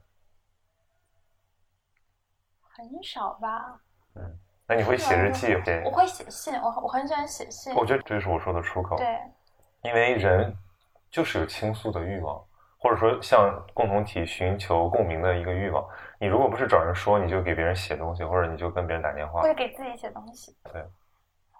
[2.74, 3.80] 很少吧。
[4.14, 5.54] 嗯那你会写日记？
[5.64, 7.74] 对我，会写信，我我很喜欢写信。
[7.74, 8.96] 我觉得这就是我说的出口。
[8.96, 9.18] 对，
[9.82, 10.56] 因为人
[11.10, 12.42] 就是有倾诉的欲望，
[12.82, 15.86] 或者说向共同体寻求共鸣的一个欲望。
[16.18, 19.46] 你如果不是找人说，你就给别人写东西，或者你就跟别人打电话或。
[19.46, 20.56] 者给自己写东西。
[20.72, 20.84] 对，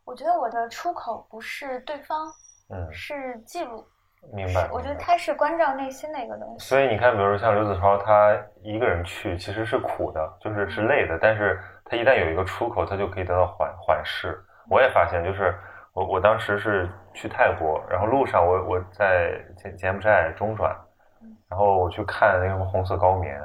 [0.05, 2.27] 我觉得我的出口不是对方，
[2.71, 3.87] 嗯，是记录。
[4.33, 4.69] 明白。
[4.73, 6.65] 我觉得明白它是关照内心的一个东西。
[6.65, 14.41] 所以你看，比如说像刘子超，他一个人去其实是苦的，就是是累的，但是他一旦有一个出口，他就可以得到缓缓释。
[14.71, 15.53] 我也发现，就是
[15.93, 20.73] 我我当时是去泰国，然后路上我我在柬柬埔寨中转，
[21.53, 23.38] 然后我去看那个红色高棉，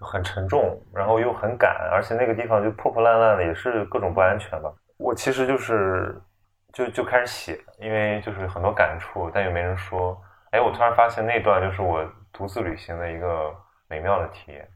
[0.00, 4.72] 很沉重，然后又很赶，而且那个地方就破破烂烂的，也是各种不安全吧。
[4.96, 6.18] 我其实就是
[6.72, 10.18] 就就开始写，因为就是很多感触，但又没人说。
[10.52, 12.02] 哎，我突然发现那段就是我
[12.32, 13.54] 独自旅行的一个
[13.88, 14.66] 美妙的体验。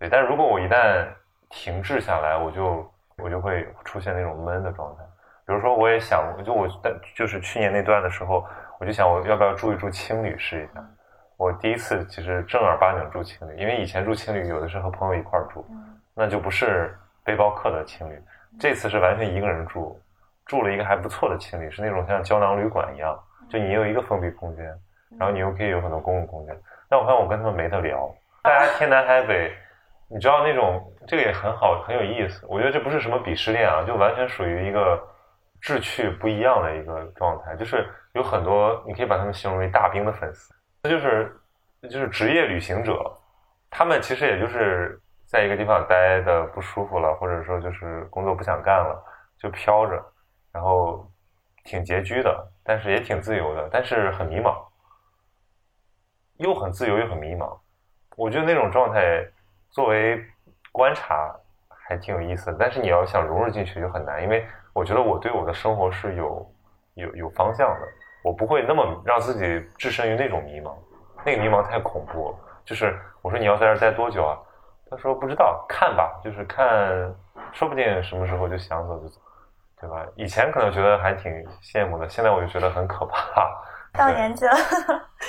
[0.00, 1.06] 对，但如果我一旦
[1.48, 5.04] 停滞下来，我就我就会出现那种闷的状态。
[5.46, 8.44] 比如说，我也想，就我但就是去年那段的时候，
[8.80, 10.84] 我就想我要不要住一住青旅试一下。
[11.40, 18.22] 我第一次其实正儿八经住青旅，因为以前住青旅有的是和朋友一块儿住，嗯那就不是背包客的青旅。
[18.58, 19.98] 这次是完全一个人住，
[20.44, 24.66] 住了一个还不错的青旅，是那种像胶囊旅馆一样，就你有一个封闭空间，
[25.18, 26.54] 然后你又可以有很多公共空间。
[26.90, 29.50] 但我发现我跟他们没得聊，大家 天南海北，
[30.10, 32.44] 你知道那种这个也很好，很有意思。
[32.50, 35.02] 我觉得这不是什么鄙视链啊，就完全属于一个
[35.58, 37.56] 志趣不一样的一个状态。
[37.56, 41.40] 就是有很多，你可以把他们形容为大兵的粉丝，那就是
[41.82, 43.18] 就是职业旅行者，
[43.68, 49.04] 他们其实也就是在一个地方待的不舒服了，或者说就是工作不想干了，
[49.38, 50.02] 就飘着，
[50.52, 51.06] 然后
[51.64, 54.56] 挺拮据的，但是也挺自由的，但是很迷茫，
[56.38, 57.58] 又很自由又很迷茫。
[58.16, 59.24] 我觉得那种状态
[59.70, 60.24] 作为
[60.72, 61.34] 观察
[61.68, 66.54] 还挺有意思的，但是你要想融入进去就很难，因为我觉得我对我的生活是有
[66.94, 67.88] 有有方向的，
[68.22, 70.74] 我不会那么让自己置身于那种迷茫，
[71.24, 72.38] 那个迷茫太恐怖了。
[72.64, 74.38] 就是我说你要在这儿待多久啊？
[74.90, 76.66] 他说不知道，看吧，就是看，
[77.52, 79.20] 说不定什么时候就想走就走，
[79.80, 80.04] 对吧？
[80.16, 83.48] 以前可能觉得还挺羡慕的，现在我就觉得很可怕。
[83.92, 84.52] 到年纪了，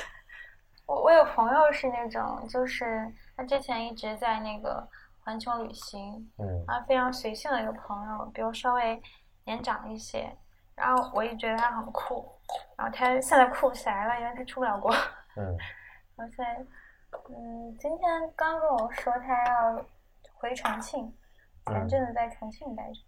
[0.88, 4.88] 我我有朋友是那种，就是他之前一直在那个
[5.24, 9.00] 环球旅行，嗯，啊，非常随性的一个朋友，比我稍微
[9.46, 10.36] 年长一些，
[10.82, 12.28] 然后我也觉得他很酷，
[12.76, 14.92] 然后他现在酷起来了，因为他出不了国，
[15.38, 15.56] 嗯，
[16.18, 16.44] 而且，
[17.30, 19.86] 嗯，今天刚跟我说他要
[20.34, 21.14] 回重庆，
[21.68, 23.00] 前阵子在重庆待着。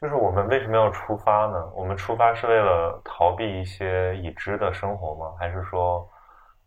[0.00, 1.70] 就是我们为什么要出发呢？
[1.74, 5.36] 我们出发是为了逃避一些已知的生活吗？
[5.38, 6.10] 还是说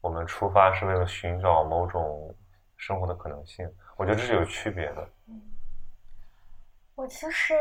[0.02, 2.32] 我们出发是为了寻找某种
[2.78, 3.68] 生活的可能性？
[3.98, 5.10] 我觉得这是有区别的。
[5.28, 5.42] 嗯，
[6.94, 7.56] 我其实，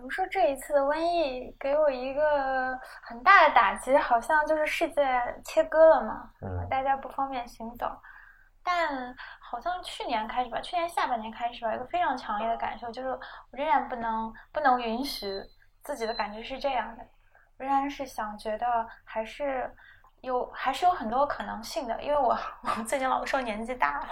[0.00, 5.02] 比如说这一次的瘟疫给我一个很大的打击，好像就是世界
[5.44, 7.86] 切割了嘛，嗯，大家不方便行走。
[8.64, 13.20] 但好像去年开始吧，去年下半年开始吧，一个非常强烈的感受就是，我
[13.52, 15.26] 仍然不能不能允许
[15.82, 17.04] 自己的感觉是这样的，
[17.58, 19.70] 仍然是想觉得还是
[20.22, 22.34] 有还是有很多可能性的，因为我
[22.64, 24.08] 我最近老说年纪大了，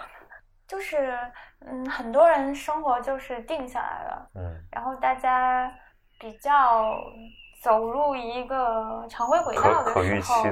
[0.68, 1.18] 就是
[1.66, 5.72] 嗯，很多人生活就是定下来了，嗯，然后大家
[6.20, 6.94] 比较
[7.62, 10.42] 走入一个常规轨道的时候，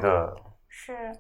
[0.68, 1.12] 是。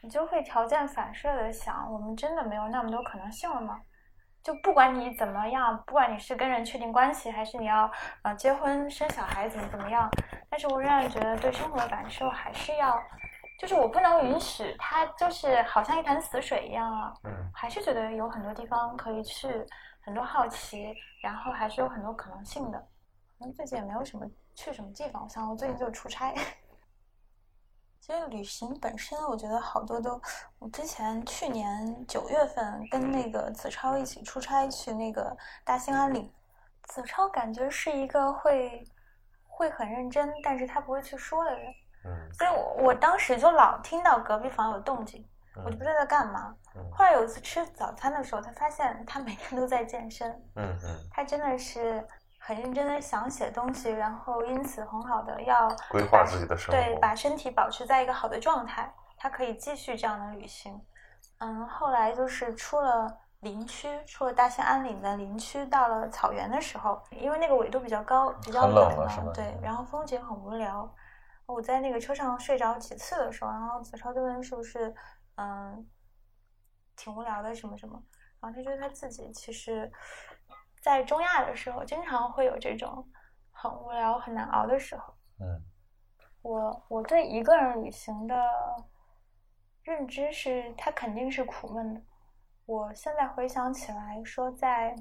[0.00, 3.76] 你就会条件反射的想，我们真的没有那么多可能性了吗？
[4.44, 7.90] 就不管你怎么样，不管你是跟人确定关系，还是你要
[8.22, 10.08] 呃结婚生小孩怎么怎么样，
[10.48, 12.96] 但是我仍然觉得对生活的感受还是要，
[13.58, 17.12] 就是我不能允许它就是好像一潭死水一样啊。
[17.24, 19.66] 嗯，还是觉得有很多地方可以去，
[20.00, 22.78] 很多好奇，然后还是有很多可能性的。
[23.36, 26.32] 可能最近也没有什么去什么地方，我想我最近就出差。
[28.00, 30.18] 其实旅行本身，我觉得好多都，
[30.58, 36.32] 我之前去年九月份跟那个子超一起出差去那个大兴安岭，
[36.84, 38.82] 子超感觉是一个会
[39.46, 41.74] 会很认真，但是他不会去说的人，
[42.08, 45.22] 嗯，所以我我当时就老听到隔壁房有动静，
[45.64, 46.54] 我就不知道在干嘛。
[46.92, 52.06] 后来有一次吃早餐的时候，他发现他每天都在健身，嗯嗯，他真的是。
[52.40, 60.80] 很认真的想写东西，然后因此很好的要规划自己的生活，对，把身体保持在一个好的状态，他可以继续这样的旅行。
[61.40, 63.06] 嗯，后来就是出了
[63.40, 70.88] 林区，出了大兴安岭的林区，到了草原的时候，因为那个纬度比较高，比较冷嘛，对，然后风景很无聊。
[71.48, 74.94] 我在那个车上睡着几次的时候，然后子超就问是不是
[75.34, 75.88] 嗯
[76.96, 78.00] 挺无聊的什么什么，
[78.40, 79.90] 然后他觉得他自己其实。
[80.80, 83.04] 在中亚的时候，经常会有这种
[83.50, 85.12] 很无聊、很难熬的时候。
[85.40, 85.60] 嗯，
[86.40, 88.36] 我我对一个人旅行的
[89.82, 92.00] 认知是，他肯定是苦闷的。
[92.64, 94.94] 我现在回想起来，说在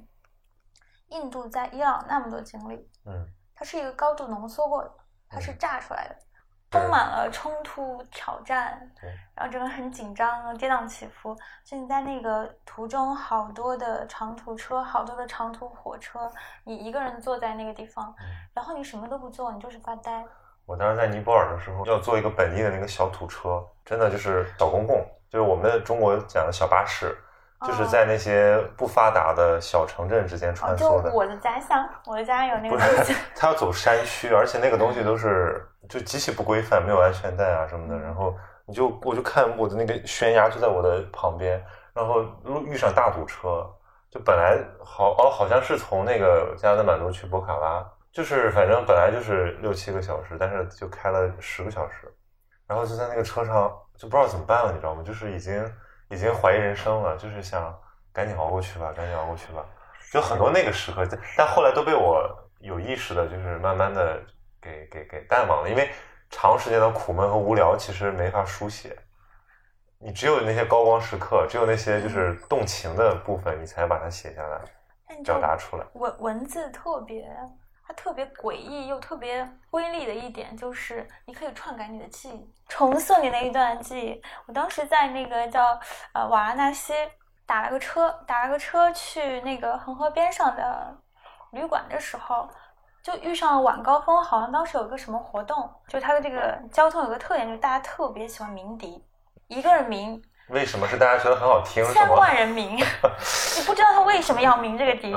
[1.10, 4.92] 印度、在伊朗那么多经历，嗯，它是一个高度浓缩过的，
[5.30, 6.18] 它是炸出来的。
[6.70, 11.36] 充满了冲突、挑战，对，然后整个很紧张、跌宕起伏。
[11.64, 16.32] 就你在那个途中，好多的长途车，好多的长途火车，
[16.64, 18.14] 你一个人坐在那个地方，
[18.54, 20.26] 然后你什么都不做，你就是发呆。
[20.66, 27.18] 我当时在尼泊尔的时候，要坐一个本地的那个小土车，真的就是小公共，就是我们中国讲的小巴士。
[27.66, 31.10] 就是在那些不发达的小城镇之间穿梭的。
[31.10, 33.16] 就我的家乡，我的家有那个东西。
[33.36, 37.98] 他要走山区，而且那个东西都是就极其不规范，没有安全带啊什么的。
[38.00, 43.66] 然后你就我就看我的那个悬崖就在我的旁边，然后路遇上大堵车，
[44.10, 52.14] 就本来好哦好像是从那个加德满都去博卡拉，就是反正本来就是六七个小时，但是就开了十个小时，
[52.68, 55.04] 然后就在那个车上就不知道怎么办了，你知道吗？
[55.04, 55.64] 就是已经。
[56.10, 57.78] 已经怀疑人生了，就是想
[58.14, 59.62] 赶紧熬过去吧，赶紧熬过去吧。
[60.14, 62.26] 有很多那个时刻，但后来都被我
[62.62, 64.18] 有意识的，就是慢慢的
[64.68, 65.70] 给给给淡忘了。
[65.70, 65.90] 因为
[66.30, 68.98] 长时间的苦闷和无聊，其实没法书写。
[70.00, 74.60] 你只有那些高光时刻，只有那些就是动情的部分，你才把它写下来，
[75.24, 75.86] 表达出来。
[75.94, 77.26] 文文字特别。
[77.90, 84.22] 它特别诡异又特别瑰丽的一点就是，你可以篡改你的记忆，重塑你那一段记忆。
[84.46, 85.80] 我当时在那个叫
[86.14, 86.94] 呃瓦拉纳西
[87.46, 90.94] 打了个车，打了个车去那个恒河边上的
[91.54, 92.50] 旅馆的时候，
[93.08, 99.02] 就遇上了晚高峰，好像当时有个什么活动，就它的这个交通有个特点，就是大家特别喜欢鸣笛，
[99.48, 100.22] 一个人鸣。
[100.50, 101.82] 为什么是大家觉得很好听？
[101.94, 105.16] 千万人鸣， 你不知道他为什么要鸣这个笛。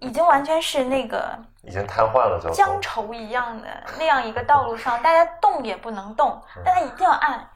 [0.00, 1.26] 已经完全是那个
[1.62, 3.68] 已经瘫痪了，就江愁一样的
[3.98, 7.48] 那样一个道路上，大家动也不能动，大家一定要按。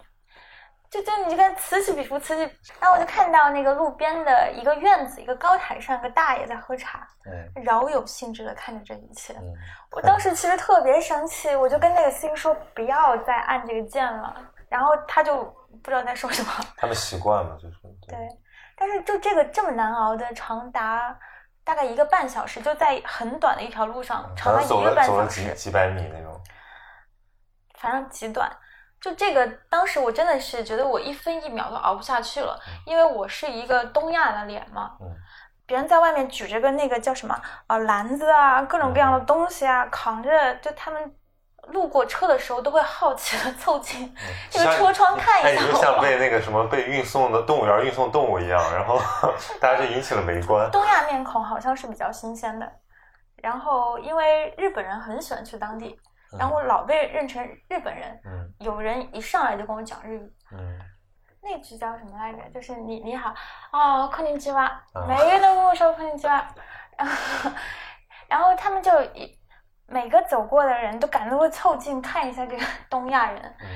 [0.91, 2.43] 就就你就看此起彼伏，此起。
[2.81, 9.35] 然后我就看到那个路边的一个院子，一个高台上，一个大爷在喝茶，嗯饶有兴致的看着这一切。
[9.35, 9.53] 嗯，
[9.91, 14.35] 我当时其实特别生气，我就跟那个司机说不要再按这个键了，
[14.71, 15.45] 然后他就
[15.83, 16.51] 不知道在说什么。
[16.77, 17.77] 他们习惯了，就是
[18.09, 18.17] 对，
[18.75, 21.15] 但是就这个这么难熬的，长达
[21.65, 26.41] 大概一个半小时，就在很短的一条路上，长达一个半了走了小时，几几百米那种。
[27.79, 28.51] 反正极短。
[29.01, 35.07] 就这个，当时我真的是觉得我一分一秒都熬不下去了，因为我是一个东亚的脸嘛，嗯
[35.67, 41.15] 别人在外面举着个那个叫什么啊篮子啊，各种各样的东西啊，扛着，就他们
[41.67, 44.15] 路过车的时候都会好奇的 凑近
[44.49, 46.01] 这个车窗看哎，一下你就像。
[46.01, 48.99] 被那个什么被运送的动物园运送动物一样，然后
[49.61, 50.71] 大家就引起了围观。
[50.71, 52.67] 东亚面孔好像是比较新鲜的，
[53.43, 56.01] 然后因为日本人很喜欢去当地，
[56.38, 60.34] 然后我老被认成日本人，嗯有人一上来就跟我讲日语。
[60.52, 60.80] 嗯
[61.42, 62.50] 那句叫什么来着？
[62.52, 63.34] 就是你你好
[63.72, 64.64] 哦，こんにちは
[64.94, 66.46] 啊，每个人都跟我说こんにちは，
[66.98, 67.52] 然后
[68.30, 69.38] 然后他们就一
[69.86, 73.68] 每个走过的人都感觉会凑近看一下这个东亚人，嗯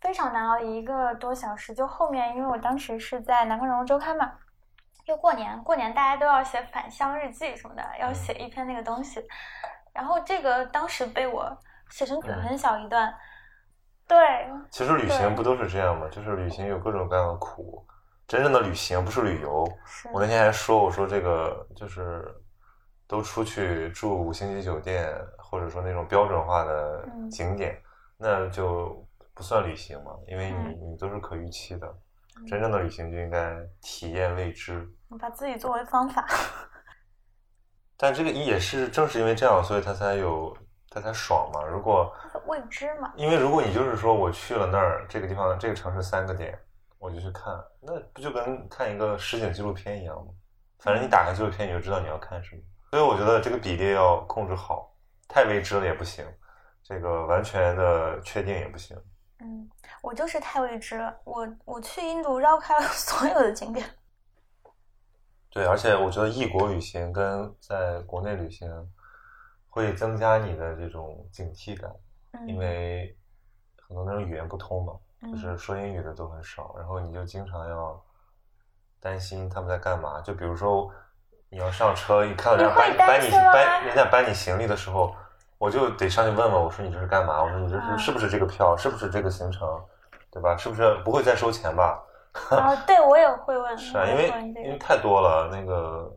[0.00, 1.74] 非常难熬的一个多小时。
[1.74, 4.32] 就后面因为我当时是在《南方人物周刊》嘛，
[5.04, 9.22] 又过年，过年大家都要写返乡日记什么的，要写一篇那个东西，
[9.95, 11.57] 然后这个当时被我
[11.89, 13.11] 写成嗯很小一段，
[14.05, 14.17] 对，
[14.69, 16.07] 其实旅行不都是这样吗？
[16.11, 17.83] 就是旅行有各种各样的苦，
[18.27, 19.65] 真正的旅行不是旅游。
[20.11, 22.25] 我那天还说，我说这个就是
[23.07, 27.81] 都出去住五星级酒店，或者说那种标准化的嗯景点，
[28.17, 29.01] 那就
[29.33, 31.87] 不算旅行嘛，因为你嗯你都是可预期的。
[31.87, 34.85] 嗯真正的旅行就应该体验未知。
[35.07, 36.27] 你把自己作为方法。
[37.97, 40.55] 但这个也是正是因为这样，所以他才有
[40.89, 41.63] 他才爽嘛。
[41.63, 42.13] 如果
[42.47, 46.57] 未知嘛，因为如果你就是说我去了那儿这个地方这个城市三个点，
[46.99, 50.31] 我就去看，那不就跟看一个实景纪录片一样吗？
[50.79, 52.61] 反正你打开纪录片你就知道你要看什么。
[52.91, 54.91] 所以我觉得这个比例要控制好，
[55.27, 56.25] 太未知了也不行，
[56.83, 58.95] 这个完全的确定也不行。
[59.39, 59.69] 嗯，
[60.01, 61.13] 我就是太未知了。
[61.23, 63.85] 我我去印度绕开了所有的景点。
[65.55, 68.69] 对，而且我觉得异国旅行跟在国内旅行
[69.69, 71.89] 会增加你的这种警惕感，
[72.33, 73.17] 嗯，因为
[73.87, 74.91] 很多那种语言不通嘛，
[75.21, 78.03] 就嗯是说英语的都很少，然后你就经常要
[78.99, 80.19] 担心他们在干嘛。
[80.19, 80.91] 就比如说
[81.47, 85.15] 你要上车，一看到人家搬搬你搬人家搬你行李的时候，
[85.57, 87.41] 我就得上去问问，我说你这是干嘛？
[87.41, 88.75] 我说你这是啊是不是这个票？
[88.75, 89.81] 是不是这个行程？
[90.29, 90.57] 对吧？
[90.57, 92.03] 是不是不会再收钱吧？
[92.49, 94.27] 啊，对我也会问， 是啊，因为
[94.63, 96.11] 因为太多了，那个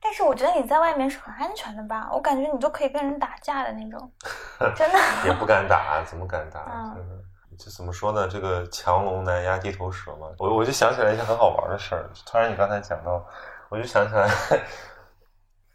[0.00, 2.08] 但是我觉得你在外面是很安全的吧？
[2.12, 4.12] 我感觉你都可以跟人打架的那种，
[4.76, 4.98] 真的。
[5.26, 6.60] 也不敢打，怎么敢打？
[6.94, 7.24] 嗯真的，
[7.58, 8.28] 这怎么说呢？
[8.28, 10.28] 这个强龙难压地头蛇嘛。
[10.38, 13.24] 我我就想起来一件很好玩的事儿，突然你刚才讲到，
[13.68, 14.28] 我就想起来，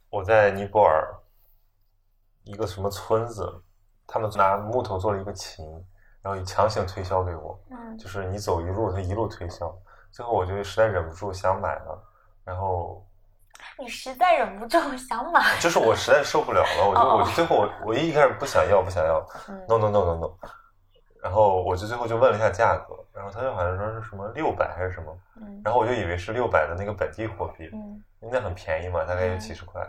[0.09, 1.13] 我在尼泊尔
[2.45, 3.61] 一个什么村子，
[4.07, 5.65] 他们拿木头做了一个琴，
[6.23, 9.71] 然后强行推销给我，嗯就是你走一路，他一路推销。
[10.11, 12.03] 最后我就实在忍不住想买了，
[12.45, 13.05] 然后
[13.77, 15.41] 你实在忍不住想买。
[15.59, 19.19] 就是我实在受不了了，我就哦我就最后我我一开始不想要不想要
[19.49, 20.31] 嗯，no no no no no，
[21.21, 29.81] 然后我就最后就问了一下价格，然后他就好像说是什么六百还是什么，嗯然后我就以为是六百的那个本地货币，嗯因为那很便宜嘛，大概有嗯几十块，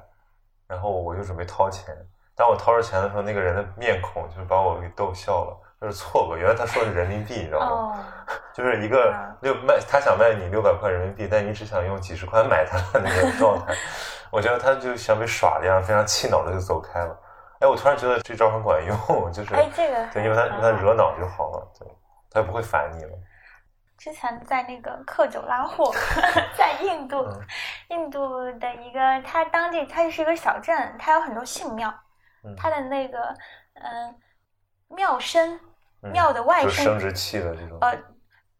[0.67, 1.95] 然后我就准备掏钱，
[2.35, 7.67] 当我掏着钱的时候，那个人的面孔就是把我给逗笑了，就是错过，原来他说的是人民币，你知道吗？
[7.67, 7.97] 哦，
[8.55, 13.75] 就是一个嗯六卖，他想卖你六百块人民币，但你只想用几十块买他的那个状态，
[14.33, 17.15] 我觉得他就像被耍了一样，非常气恼的就走开了。
[17.61, 21.87] 哎，我突然觉得这招很管用，就是哎，这个对，因为他他惹恼就好了，对，
[22.31, 23.11] 他就不会烦你了。
[23.99, 25.95] 之前在那个克久拉霍，
[26.57, 27.41] 在印度，嗯
[27.91, 31.93] 印度的一个，它当地它是一个小镇，它有很多姓庙，
[32.43, 33.19] 嗯，它的那个
[33.75, 34.15] 嗯、
[34.89, 35.59] 庙身
[36.05, 37.99] 嗯庙的外身就是生殖器的这种，呃，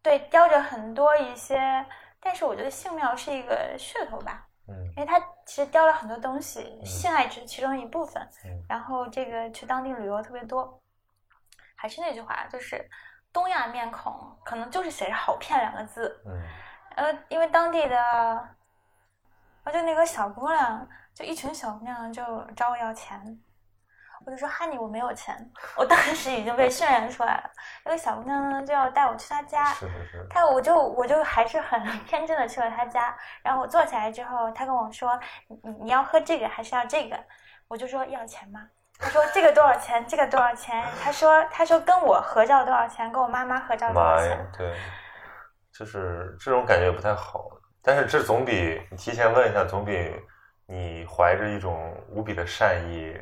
[0.01, 1.85] 对，雕着很多一些，
[2.19, 4.75] 但是我觉得性庙是一个噱头吧，嗯。
[4.95, 8.21] 因为它其实雕了很多东西，嗯性爱只是其中一部分。
[8.45, 8.65] 嗯。
[8.67, 10.81] 然后这个去当地旅游特别多，
[11.75, 12.89] 还是那句话，就是
[13.31, 16.41] 东亚面孔可能就是写着“好骗”两个字，嗯。
[16.95, 22.23] 呃，因为当地的，啊，就那个小姑娘，就一群小姑娘就
[22.55, 23.39] 找我要钱，
[24.25, 25.35] 我就说哈尼我没有钱，
[25.75, 27.51] 我当时已经被渲染出来了。
[27.83, 37.17] 那个小姑娘呢就要带我去她家，是是是，她我就我就还是很天真的去了她家，然后我坐起来之后，她跟我说你你你要喝这个还是要这个？
[37.67, 38.61] 我就说要钱吗？
[38.97, 40.05] 她说这个多少钱？
[40.07, 40.83] 这个多少钱？
[41.03, 43.11] 她说她说跟我合照多少钱？
[43.11, 44.75] 跟我妈妈合照多少钱妈呀？，对，
[45.71, 47.49] 就是这种感觉不太好。
[47.83, 50.11] 但是这总比你提前问一下，总比
[50.65, 53.15] 你怀着一种无比的善意，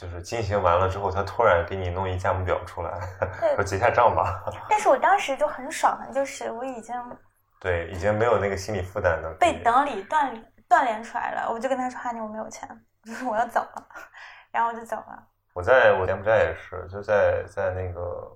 [0.00, 2.98] 就是进行完了之后，他突然给你弄一价目表出来，
[3.54, 4.42] 说结下账吧。
[4.70, 6.94] 但是我当时就很爽，就是我已经
[7.60, 11.50] 对已经没有那个心理负担了被等里锻锻炼出来了。
[11.52, 12.66] 我就跟他说：“哈尼，我没有钱，
[13.04, 13.86] 就是我要走了。”
[14.50, 15.22] 然后我就走了。
[15.52, 18.34] 我在我柬埔寨也是，就在在那个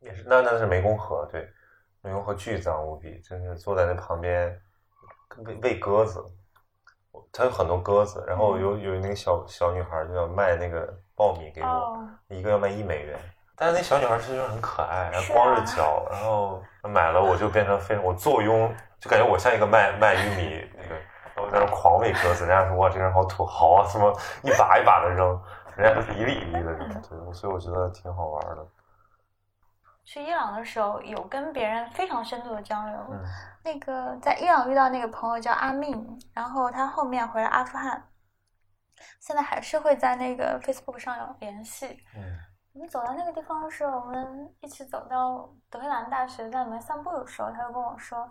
[0.00, 1.48] 也是那那是湄公河，对。
[2.02, 4.60] 湄公河巨脏无比，真是坐在那旁边
[5.44, 6.24] 喂喂鸽子，
[7.32, 13.18] 它有很多鸽子，然后有有那个小小女孩就要卖那个爆米给我，一个要卖一美元，
[13.56, 20.94] 但是那小女孩其实很可爱，然后光着脚，然后买了我就变成非常我坐拥，就感觉我像一个卖卖玉米那个，
[21.34, 24.12] 然后在那狂喂鸽子，人家说哇这个人好土豪啊，怎么
[24.42, 25.40] 一把一把的扔，
[25.76, 28.66] 人家都是一粒一粒的扔，对，所以我觉得挺好玩的。
[30.04, 32.96] 去伊朗的时候，有跟别人非常深度的交流。
[33.66, 38.00] 那个在伊朗遇到那个朋友叫阿命，然后他后面回了阿富汗，
[39.18, 41.98] 现在还是会在那个 Facebook 上有联系。
[42.14, 42.38] 嗯，
[42.74, 48.30] 我们走到那个地方的时候，我们一起走到德黑兰大学，在里面散步的时候，他就跟我说，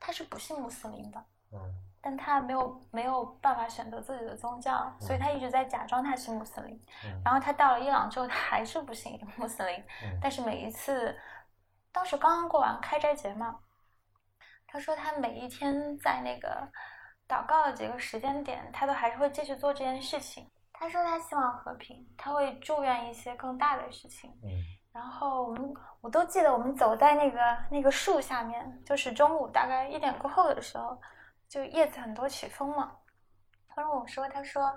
[0.00, 1.22] 他是不信穆斯林的。
[1.52, 1.60] 嗯。
[2.06, 6.78] 但他没有没有办法选择自己的宗教，所以他一直在假装他是穆斯林。
[7.24, 9.82] 然后他到了伊朗之后，他还是不信穆斯林。
[10.20, 11.18] 但是每一次，
[11.90, 13.58] 当时刚刚过完开斋节嘛，
[14.74, 16.68] 他说他每一天在那个
[17.28, 20.50] 祷告的几个时间点，他都还是会继续做这件事情。
[20.72, 24.28] 他说他希望和平，他会祝愿一些更大的事情。
[24.42, 24.50] 嗯
[24.92, 27.38] 然后我们我都记得，我们走在那个
[27.70, 31.00] 那个树下面，就是中午大概一点过后的时候。
[31.48, 32.96] 就叶子很多起风嘛，
[33.68, 34.76] 他跟我说，他说，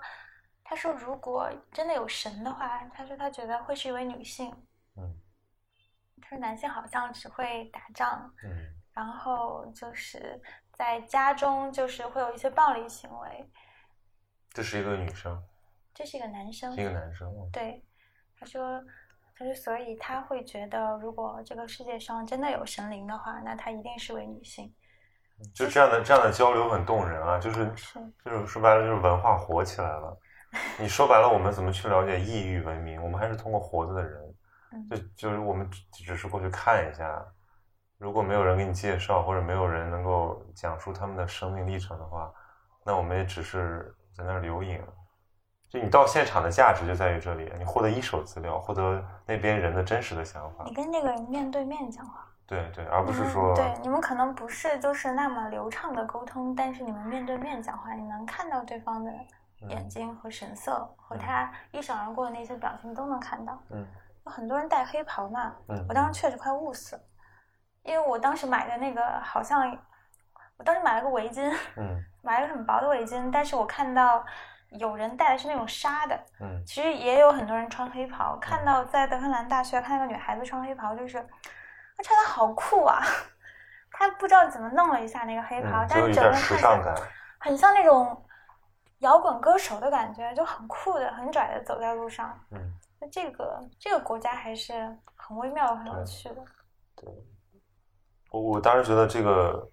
[0.63, 4.51] 他说如果真的有神的话，他说他觉得会是一位女性，
[4.95, 5.17] 嗯，
[6.21, 10.41] 他说男性好像只会打仗，嗯，然后就是
[10.73, 13.47] 在家中就是会有一些暴力行为。
[14.49, 15.39] 这是一个女生，
[15.93, 17.85] 这是一个男生，一个男生，对，
[18.39, 18.83] 他说，
[19.37, 24.73] 他说所以他会觉得，如果这个世界上真的有神灵的话，那他一定是位女性。
[25.53, 27.71] 就这样的这样的交流很动人啊，就是
[28.25, 30.17] 就是说白了就是文化活起来了。
[30.81, 32.99] 你说白了，我们怎么去了解异域文明？
[33.03, 34.35] 我们还是通过活着的人，
[34.89, 37.23] 就就是我们只是过去看一下。
[37.97, 42.31] 如果没有人给你介绍，或者没有人能够讲述他们的生命历程的话，
[42.83, 44.81] 那我们也只是在那儿留影。
[45.69, 50.63] 就你到现场的价值就在于这里，你获得一手资料，获得那边人的真实的想法。
[50.63, 52.25] 你跟那个人面对面讲话。
[52.45, 59.11] 对对，而不是说对你们可能不是就是那么流畅的沟通，但是你们面对面讲话，你能看到对方的
[59.67, 63.61] 眼睛和神色，和他一闪而过的那些表情都能看到。
[63.71, 63.85] 嗯，
[64.25, 67.01] 有很多人戴黑袍嘛，嗯，我当时确实快捂死了，
[67.87, 69.75] 因为我当时买的那个好像，
[70.57, 74.23] 我当时买了个围巾， 嗯，买了个很薄的围巾，但是我看到
[74.69, 81.25] 有人戴的是那种纱的，嗯，其实也有很多人穿黑袍，看到在德黑兰大学看到个女孩子穿黑袍，就是。
[81.99, 83.01] 她穿的好酷啊！
[83.91, 86.95] 她不知道怎么弄了一下那个黑袍，但是整个看起来
[87.39, 88.23] 很像那种
[88.99, 92.39] 摇滚歌手的感觉，就很酷的、很拽的走在路上。
[92.51, 92.59] 嗯，
[93.01, 96.35] 那这个这个国家还是很微妙、很有趣的。
[96.95, 97.09] 对，
[98.31, 99.67] 我我当时觉得这个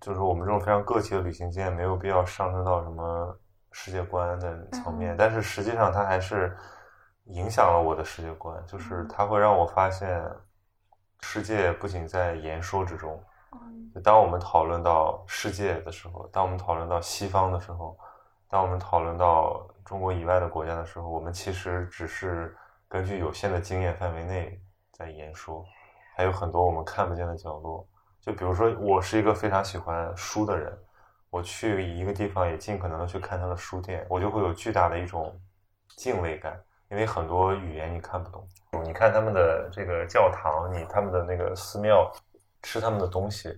[0.00, 3.38] 就是我们这种非常个体的旅行经验，没有必要上升到什么
[3.72, 6.56] 世界观的层面，但是实际上它还是
[7.26, 10.22] 影响了我的世界观，就是它会让我发现。
[11.20, 13.20] 世界不仅在言说之中，
[14.04, 17.98] 当我们讨论到世界的时候，当我们讨论到西方的时候，
[18.48, 25.64] 当我们讨论到中国以外的国家的时候，我们其实只是根据有限的经验范围内在言说，
[26.18, 27.86] 还有很多我们看不见的角落。
[28.20, 30.76] 就比如说，我是一个非常喜欢书的人，
[31.30, 35.40] 我去一个地方也尽可能的去看他的书店，我就会有巨大的一种
[35.96, 36.60] 敬畏感。
[36.90, 38.48] 因为很多语言你看不懂，
[38.82, 42.10] 你看他们的这个教堂，你他们的那个寺庙，
[42.64, 43.56] 吃他们的东西，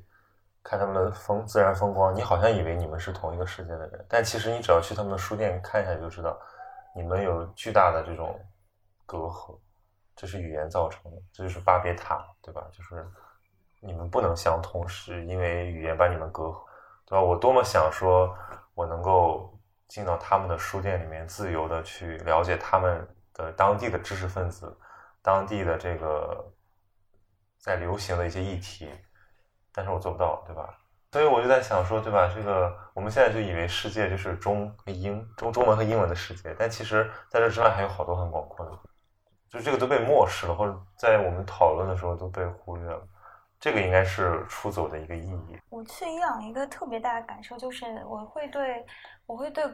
[0.63, 6.39] 看他们的风自然风光，你好像以为你们是同一个世界的人，但其实你只要去他们的书店看一下就知道，
[6.95, 8.39] 你们有巨大的这种
[9.07, 9.57] 隔阂，
[10.21, 12.63] 这是语言造成的，这就是巴别塔，对吧？
[12.71, 13.09] 就是
[13.81, 16.63] 你们不能相通，是因为语言把你们隔阂，
[17.07, 17.23] 对吧？
[17.23, 18.37] 我多么想说，
[18.75, 19.59] 我能够
[19.89, 23.09] 进到他们的书店里面，自由的去了解他们。
[23.33, 24.77] 的当地的知识分子，
[25.23, 26.53] 当地的这个
[27.59, 28.91] 在流行的一些议题，
[29.73, 30.77] 但是我做不到，对吧？
[31.13, 32.29] 所以我就在想说，对吧？
[32.35, 38.73] 这个我们现在就以为世界就是中和英中中文和英文的世界，但其实在这之外还有好多很广阔的，
[39.51, 43.03] 就这个都被漠视了，或者在我们讨论的时候都被忽略了。
[43.59, 45.59] 这个应该是出走的一个意义。
[45.69, 48.87] 我去伊朗一个特别大的感受就是，我会对
[49.27, 49.65] 我会对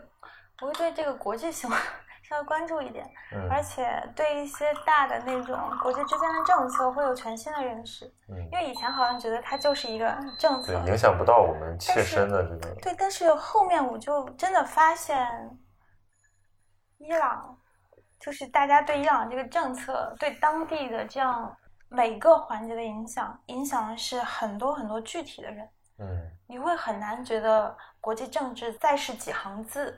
[0.60, 1.70] 我会对这个国际性
[2.28, 3.08] 稍微关注一点，
[3.48, 8.12] 而且对一些大的那种国际之间的政策会有全新的认识。
[8.28, 12.74] 嗯，因为以前好像觉得它就是一个政策，对影响不到我们切身的这个。
[12.80, 15.56] 对，但是后面我就真的发现，
[16.98, 17.56] 伊朗
[18.20, 21.56] 就是大家对伊朗这个政策对当地的这样。
[21.88, 25.68] 每个环节的影响，影响的是很多很多具体的人。
[25.98, 29.96] 嗯，你会很难觉得国际政治再是几行字。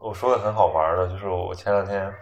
[0.00, 2.12] 我说的很好玩的，就是我前两天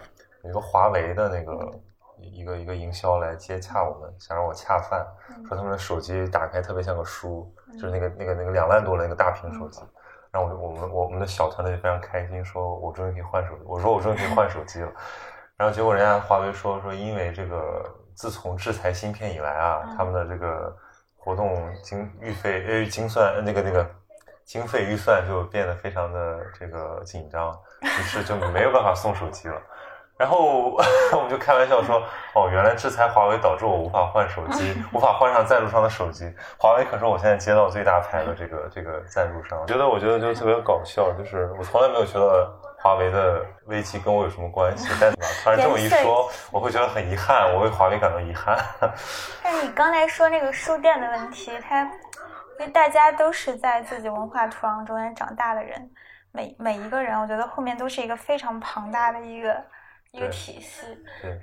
[0.45, 1.80] 有一个华为的那个
[2.20, 5.03] 一个一个营销来接洽我们，想让我恰饭，
[5.49, 9.80] 说他们的手机打开特别像个书，就是那个那个那个两万多的那个大屏手机。
[10.30, 13.52] 然后我我们我们的小团队非常开心，说我终于可以换手。
[13.64, 14.90] 我说我终于可以换手机了。
[15.56, 17.84] 然后结果人家华为说说因为这个。
[18.18, 20.76] 自从制裁芯片以来啊，他们的这个
[21.16, 23.88] 活动经预费呃精算那个那个
[24.44, 29.62] 经费预算就变得非常的这个紧张，于是就没有办法送手机了。
[30.18, 30.72] 然后
[31.14, 32.02] 我们就开玩笑说，
[32.34, 36.30] 哦，原来制裁华为导致我无法换手机， 无法换上赞助商的手机。
[36.58, 39.66] 华为可是我现在接到最大牌的这个这个赞助商。
[39.66, 42.52] 觉得我觉得就特别搞笑，就是我从来没有觉得。
[42.80, 44.86] 华为的危机跟我有什么关系？
[45.00, 48.56] 但是吧，突然这么一说，我会觉得很遗憾，我为华为感到遗憾。
[49.42, 51.90] 但是你刚才说那个书店的问题，它因
[52.60, 55.90] 为大家都是在自己文化土壤中间长大的人，
[56.30, 59.60] 每每一个人，我觉得后面都是一个非常庞大的一个
[60.18, 60.84] 一个体系。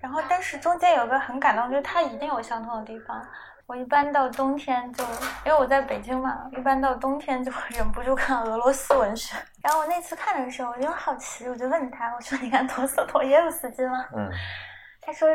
[0.02, 3.26] 然后，但是中间有个很感动，就是它一定有相同的地方。
[3.68, 5.04] 我一般到冬天就，
[5.44, 9.36] 因为我在北京嘛，一般到冬天就会忍不住看俄罗斯文学。
[9.64, 14.30] 然后我那次看的时候，我就好奇，我就问他，我说：“你看陀思妥耶夫斯基吗？”嗯。
[15.02, 15.28] 他说：“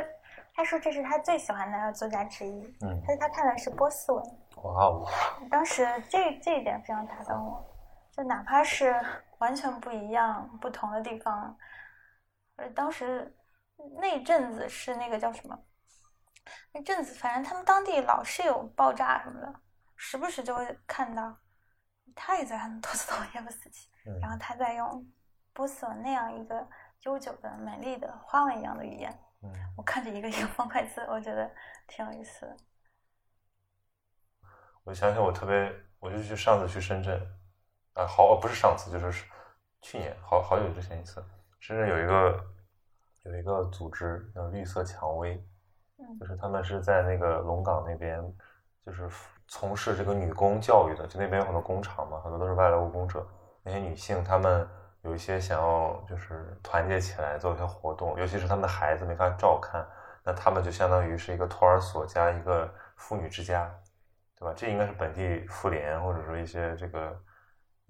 [0.54, 3.02] 他说这是他最喜欢的作家之一。”嗯。
[3.04, 4.22] 他说他看的是波斯文。
[4.62, 5.04] 哇哦！
[5.50, 7.64] 当时这这一点非常打动我，
[8.16, 8.94] 就哪怕是
[9.38, 11.56] 完全不一样、不同的地方，
[12.60, 13.34] 而当时
[13.98, 15.58] 那阵子是那个叫什么？
[16.72, 19.54] 那阵子，反正他们当地老是有爆炸什么的，
[19.96, 21.36] 时不时就会看到。
[22.12, 23.88] 他也在看托斯托耶夫斯基，
[24.20, 25.06] 然后他在用
[25.52, 26.68] 波斯文那样一个
[27.02, 29.16] 悠久的、美丽的花纹一样的语言。
[29.76, 31.48] 我看着一个 一个方块字，我觉得
[31.86, 32.56] 挺有意思的。
[34.82, 37.16] 我想想，我特别，我就去上次去深圳，
[37.94, 39.24] 啊，好，不是上次，就是
[39.80, 41.24] 去年，好好久之前一次，
[41.60, 42.44] 深圳有一个
[43.22, 45.40] 有一个组织叫绿色蔷薇。
[46.18, 48.20] 就是他们是在那个龙岗那边，
[48.86, 49.06] 就是
[49.46, 53.24] 从事这个女工教育的，就那边有很多工厂嘛，很多都是外来务工者。
[53.62, 54.66] 那些女性，她们
[55.02, 59.86] 有一些想要就是团结起来做一些活动，尤其是他们的孩子没法照看，
[60.24, 63.70] 那他们就相当于是一个托儿所加一个妇女之家，
[64.38, 64.54] 对吧？
[64.56, 67.14] 这应该是本地妇联或者说一些这个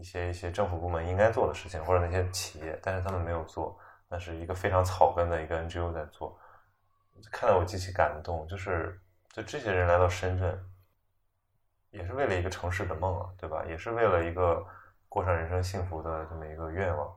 [0.01, 3.78] 一些一些政府部门应该做的事情，或者那些企业，但是他们没有做，
[4.09, 6.38] 那是一个非常草根的一个 NGO 在做。
[7.30, 8.98] 看到我极其感动，就是
[9.30, 10.59] 就这些人来到深圳，
[11.90, 13.62] 也是为了一个城市的梦啊，对吧？
[13.68, 14.64] 也是为了一个
[15.07, 17.14] 过上人生幸福的这么一个愿望。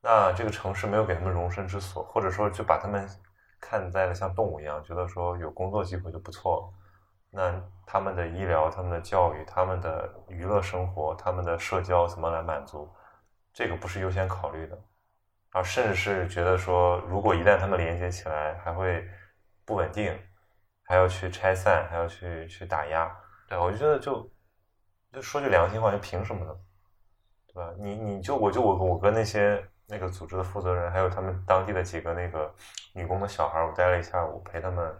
[0.00, 3.06] 那这个城市没有给他们容身之所，或者说就把他们
[3.60, 6.81] 看待的像动物一样，觉得说有工作机会就不错了。
[7.32, 7.52] 那
[7.84, 12.88] 他们的医疗、他们的教育、他们的娱乐生活、他们的社交怎么来满足？
[13.52, 14.78] 这个不是优先考虑的，
[15.50, 19.04] 而甚至是觉得说，如果一旦他们连接起来，还会。
[19.64, 20.12] 不稳定，
[20.82, 23.08] 还要去拆散，还要去去打压，
[23.46, 24.28] 对我就觉得就
[25.12, 26.52] 就说句良心话，就凭什么呢？
[27.46, 27.72] 对吧？
[27.78, 32.52] 你你就我就我我跟那些那个组织的负责人，还有他们当地的几个那个
[32.92, 34.92] 女工的小孩，我待了一下午，陪他们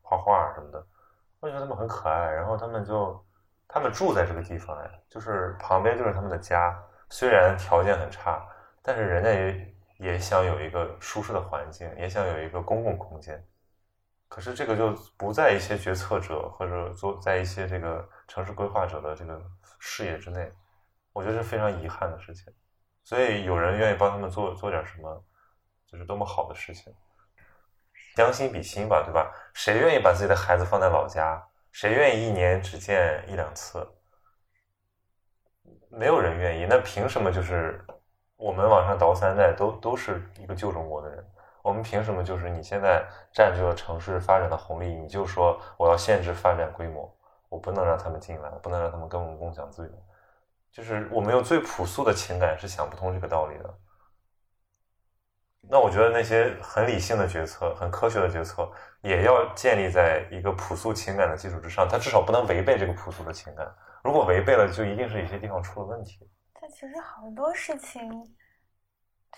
[0.00, 0.86] 画画什么的，
[1.44, 2.30] 我觉得他们很可爱。
[2.30, 3.22] 然后他们就
[3.68, 6.74] 他们住在这个地方哎，就是旁边就是他们的家，
[7.10, 8.42] 虽然条件很差，
[8.82, 13.44] 但是人家也也想有一个舒适的环境，也想有一个公共空间。
[14.26, 19.40] 可是这个就不在一些决策者或者做在一些这个城市规划者的这个
[19.78, 20.50] 视野之内，
[21.12, 22.50] 我觉得是非常遗憾的事情。
[23.04, 25.24] 所以有人愿意帮他们做做点什么，
[25.86, 26.92] 就是多么好的事情。
[28.14, 29.30] 将心比心吧，对吧？
[29.52, 31.42] 谁愿意把自己的孩子放在老家？
[31.72, 33.86] 谁愿意一年只见一两次？
[35.90, 36.66] 没有人愿意。
[36.68, 37.84] 那凭什么就是
[38.36, 41.24] 我们往上倒三代都都是一个旧中国的人？
[41.62, 43.02] 我们凭什么就是你现在
[43.32, 47.10] 占据了城市发展的红利，你就说我要限制发展规模，
[47.48, 49.92] 我不能让他们进来，不能让他们跟我们共享资源。
[50.70, 53.74] 就是我们用最朴素的情感是想不通这个道理的。
[55.68, 58.70] 那我觉得那些很理性的决策、很科学的决策，
[59.02, 61.88] 也要建立在一个朴素情感的基础之上。
[61.88, 63.66] 它至少不能违背这个朴素的情感。
[64.02, 66.30] 如果违背了，就一定是有些地方出了问题。
[66.60, 68.36] 但其实好多事情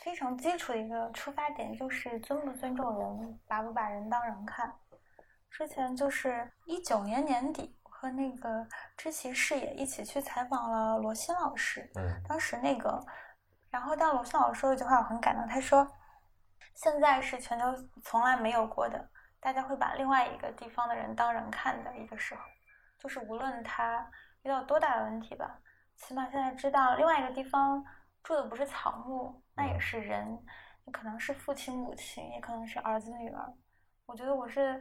[0.01, 4.73] 非常基础的一个出发点就是尊不尊重人，把不把人当人看。
[5.51, 8.67] 之前就是一九年年底，我和那个
[8.97, 11.89] 知其视野一起去采访了罗新老师。
[11.95, 13.01] 嗯，当时那个，
[13.71, 15.47] 然后当罗新老师说一句话，我很感动。
[15.49, 15.85] 他说
[16.77, 17.65] ：“现在是全球
[18.05, 19.11] 从来没有过的，
[19.41, 22.43] 大家会把另外一个地方的人当人看的一个时候，
[22.97, 24.09] 就是无论他。”
[24.43, 25.59] 遇到多大的问题吧，
[25.97, 27.85] 起码现在知道另外一个地方
[28.23, 30.41] 住的不是草木，那也是人，
[30.85, 33.53] 也可能是父亲母亲，也可能是儿子女儿。
[34.05, 34.81] 我觉得我是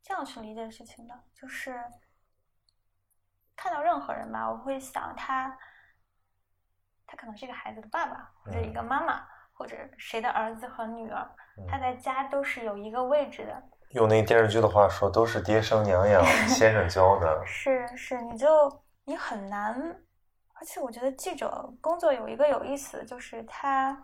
[0.00, 1.84] 这样去理解事情的，就是
[3.56, 5.58] 看到任何人吧，我会想他，
[7.04, 9.26] 他可能是一个孩子的爸爸，或者一个妈妈，
[9.62, 11.24] 或者谁的儿子和女儿，
[11.68, 13.62] 他在家都是有一个位置的。
[13.90, 17.40] 用那电视剧的话说，都是爹生娘养，先生教的。
[17.46, 18.48] 是是，你就。
[19.04, 19.74] 你很难，
[20.54, 24.00] 而且我觉得记者工作有一个有意思，就是他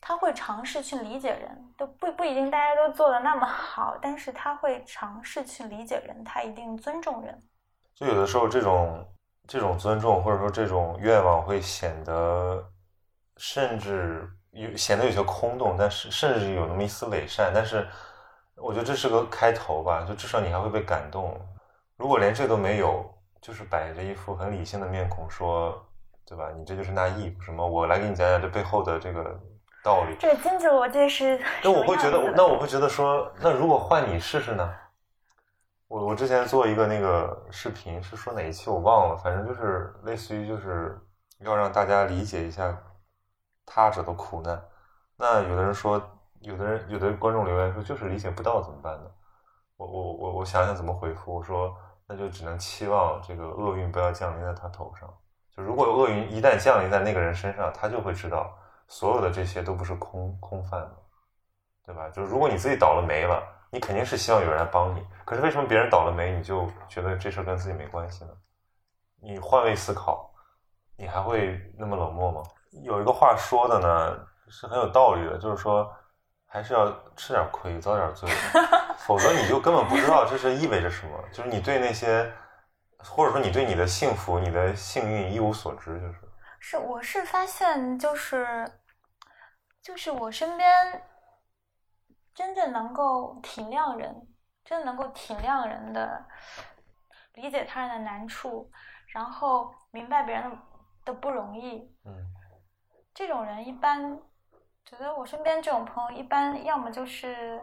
[0.00, 7.38] 他会尝试去理解人，都不不一定大家都做的那么好，但是他会尝试去理解人，他一定尊重人。
[7.94, 9.06] 就有的时候，这种
[9.46, 12.64] 这种尊重或者说这种愿望会显得
[13.36, 17.52] 甚至有显得有些空洞，但是甚至有那么一丝伪善。
[17.54, 17.86] 但是
[18.56, 21.40] 我觉得这是个开头吧，就至少你还会被感动。
[21.96, 23.04] 如果连这都没有。
[23.42, 25.82] 就是摆着一副很理性的面孔说，
[26.26, 26.50] 对吧？
[26.54, 27.66] 你这就是那意什么？
[27.66, 29.34] 我来给你讲讲这背后的这个
[29.82, 30.14] 道理。
[30.20, 31.40] 这金子我这是？
[31.64, 34.74] 那我会觉得，那我会觉得说，那如果换你试试呢？
[35.88, 41.00] 我我之前做一个那个视频，是说哪一期我忘了，反正就是类似于就是
[41.38, 42.78] 要让大家理解一下
[43.70, 44.60] 他者的苦难。
[45.16, 46.02] 那有的人说，
[46.40, 49.10] 有的人有的观众留言说，就是理解不到怎么办呢？
[49.76, 51.76] 我我我我想想怎么回复，我说。
[52.12, 55.08] 那就只能期望这个厄运不要降临在他头上。
[55.56, 58.52] 就如果有厄运一旦降临在那个人身上，他就会知道
[58.88, 60.96] 所有的这些都不是空空泛的，
[61.86, 62.08] 对吧？
[62.08, 63.40] 就是如果你自己倒了霉了，
[63.70, 65.06] 你肯定是希望有人来帮你。
[65.24, 68.30] 可是为什么别人倒了霉，你就觉得这事跟自己没关系呢？
[69.22, 70.34] 你换位思考，
[70.96, 72.42] 你还会那么冷漠吗？
[72.84, 75.90] 有一个话说的呢，是很有道理的，就是说。
[76.52, 78.28] 还是要吃点亏，遭点罪，
[79.06, 81.16] 否则你就根本不知道这是意味着什么。
[81.32, 82.28] 就是你对那些，
[82.98, 86.18] 或者说你对你的幸福、你的幸运一无所知，就是。
[86.58, 88.68] 是，我是发现，就是，
[89.80, 91.00] 就是我身边
[92.34, 94.12] 真正能够体谅人，
[94.64, 96.26] 真的能够体谅人的，
[97.34, 98.68] 理解他人的难处，
[99.14, 100.58] 然后明白别人的
[101.04, 101.88] 的不容易。
[102.04, 102.26] 嗯。
[103.20, 104.18] 这种人一般。
[104.82, 107.62] 觉得我身边这种朋友，一般要么就是，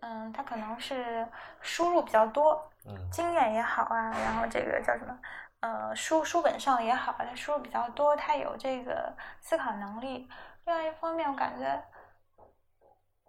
[0.00, 1.26] 嗯，他可能是
[1.60, 5.18] 输入比较多，嗯，经验也好啊，然后这个叫什么，
[5.60, 10.28] 呃，书书本上也好，他输入比较多，他有这个思考能力。
[10.66, 11.82] 另外一方面，我感觉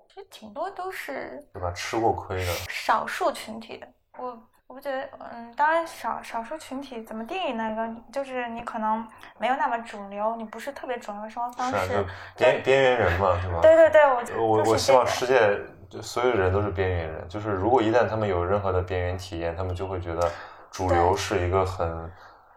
[0.08, 1.72] 其实挺多都是对吧？
[1.72, 4.50] 吃过亏的少数群体的，我。
[4.70, 9.06] 我不觉得，嗯，当然少少数群体怎么定义那个，就是你可能
[9.40, 12.06] 没有那么主流，你不是特别主流的生活方式，
[12.38, 13.62] 边边缘人嘛，是吧？
[13.64, 14.06] 对对对，
[14.38, 15.60] 我我我希望世界
[16.04, 20.32] 所有人都是边缘人，就是如果一旦他们有任何的边缘体验，他们就会觉得
[20.70, 22.12] 主流是一个很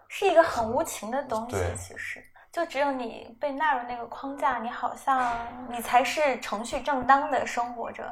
[0.08, 1.56] 是一个很无情的东西。
[1.74, 5.34] 其实，就只有你被纳入那个框架，你好像
[5.70, 8.04] 你才是程序正当的生活着。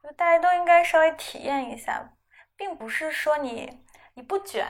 [0.00, 2.08] 就大家都应该稍微体验一下。
[2.58, 3.82] 并不是说你
[4.14, 4.66] 你不卷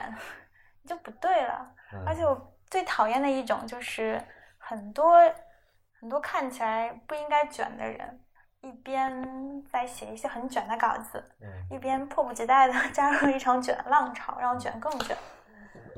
[0.83, 1.69] 你就不对了，
[2.05, 4.23] 而且我最讨厌的一种就是
[4.57, 5.19] 很多
[5.99, 8.21] 很多看起来不应该卷的人，
[8.61, 11.21] 一边在写一些很卷的稿子，
[11.71, 15.17] 一边迫不及待的 加入一场卷浪潮，让卷更卷。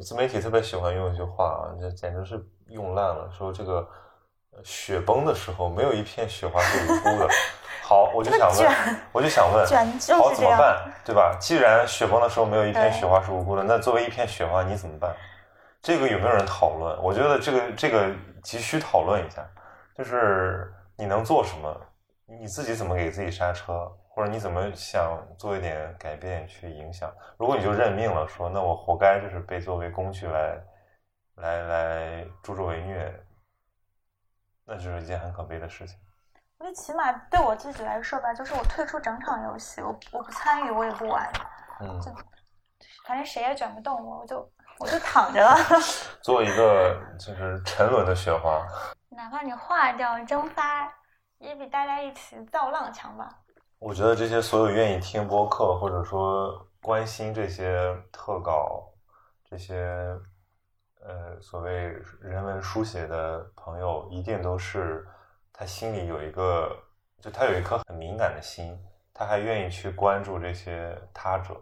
[0.02, 3.88] 自媒体特别喜欢用一句话啊，这简直是用烂了，说这个
[4.64, 7.28] 雪崩的时候没有一片雪花是无辜的。
[7.84, 9.66] 好，我就想问，我就想问，
[10.18, 11.36] 好怎么办，对吧？
[11.42, 15.14] 既然雪崩的时候没有一片雪花是无辜的，那作为一片雪花你怎么办？
[15.82, 16.98] 这个有没有人讨论？
[17.04, 18.10] 我觉得这个这个
[18.44, 19.46] 急需讨论一下，
[19.98, 21.76] 就是你能做什么？
[22.28, 23.92] 你自己怎么给自己刹车？
[24.14, 27.12] 或者你怎么想做一点改变去影响？
[27.38, 30.58] 如果你就认命了，说那我活该，就是被作为工具来
[31.36, 33.14] 来来助纣为虐，
[34.72, 35.98] 那就是一件很可悲的事情。
[36.62, 41.30] 因为起码对我自己来说吧，就是我退出整场游戏，我我不参与，我也不玩，
[41.82, 42.10] 嗯，就
[43.06, 45.56] 反正谁也卷不动我，我就我就躺着了。
[46.24, 48.66] 做一个就是沉沦的雪花。
[49.10, 50.90] 哪怕你化掉蒸发，
[51.40, 53.28] 也比大家一起造浪强吧。
[53.80, 58.88] 我觉得这些所有愿意听播客或者说关心这些特稿、
[59.50, 60.08] 这些
[61.04, 61.72] 呃所谓
[62.22, 65.08] 人文书写的朋友，一定都是
[65.52, 66.76] 他心里有一个，
[67.20, 68.78] 就他有一颗很敏感的心，
[69.14, 71.56] 他还愿意去关注这些他者。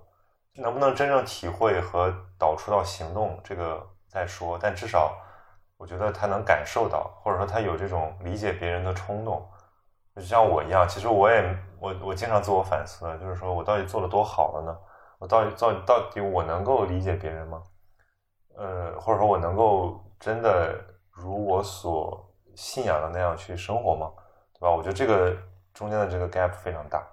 [0.55, 4.57] 能不能真正体会和导出到行动，这个再说。
[4.61, 5.15] 但至少，
[5.77, 9.49] 我觉得他能感受到，或者说他有这种理解别人的冲动，
[10.15, 10.85] 就像我一样。
[10.89, 14.77] 其实我也，我我经常自我反思，就是说我到底做的多好了呢？
[15.17, 17.63] 我到底到到底我能够理解别人吗？
[18.55, 20.75] 呃，或者说我能够真的
[21.11, 22.23] 如我所
[22.55, 24.11] 信仰的那样去生活吗？
[24.53, 24.71] 对吧？
[24.71, 25.35] 我觉得这个
[25.73, 27.05] 中间的这个 gap 非常大，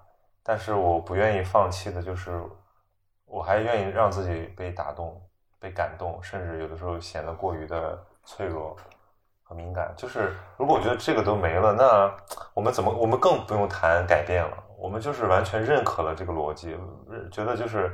[0.43, 2.41] 但是我不愿意放弃的就是。
[3.29, 5.21] 我还愿意让自己被打动、
[5.59, 8.73] 被感动，甚至有的时候显得过于的脆弱
[9.43, 9.93] 和敏感。
[9.97, 12.09] 就是如果我觉得这个都没了，那
[12.53, 12.89] 我们怎么？
[12.89, 14.63] 我们更不用谈改变了。
[14.77, 16.79] 我们就是完全认可了这个逻辑，
[17.29, 17.93] 觉得就是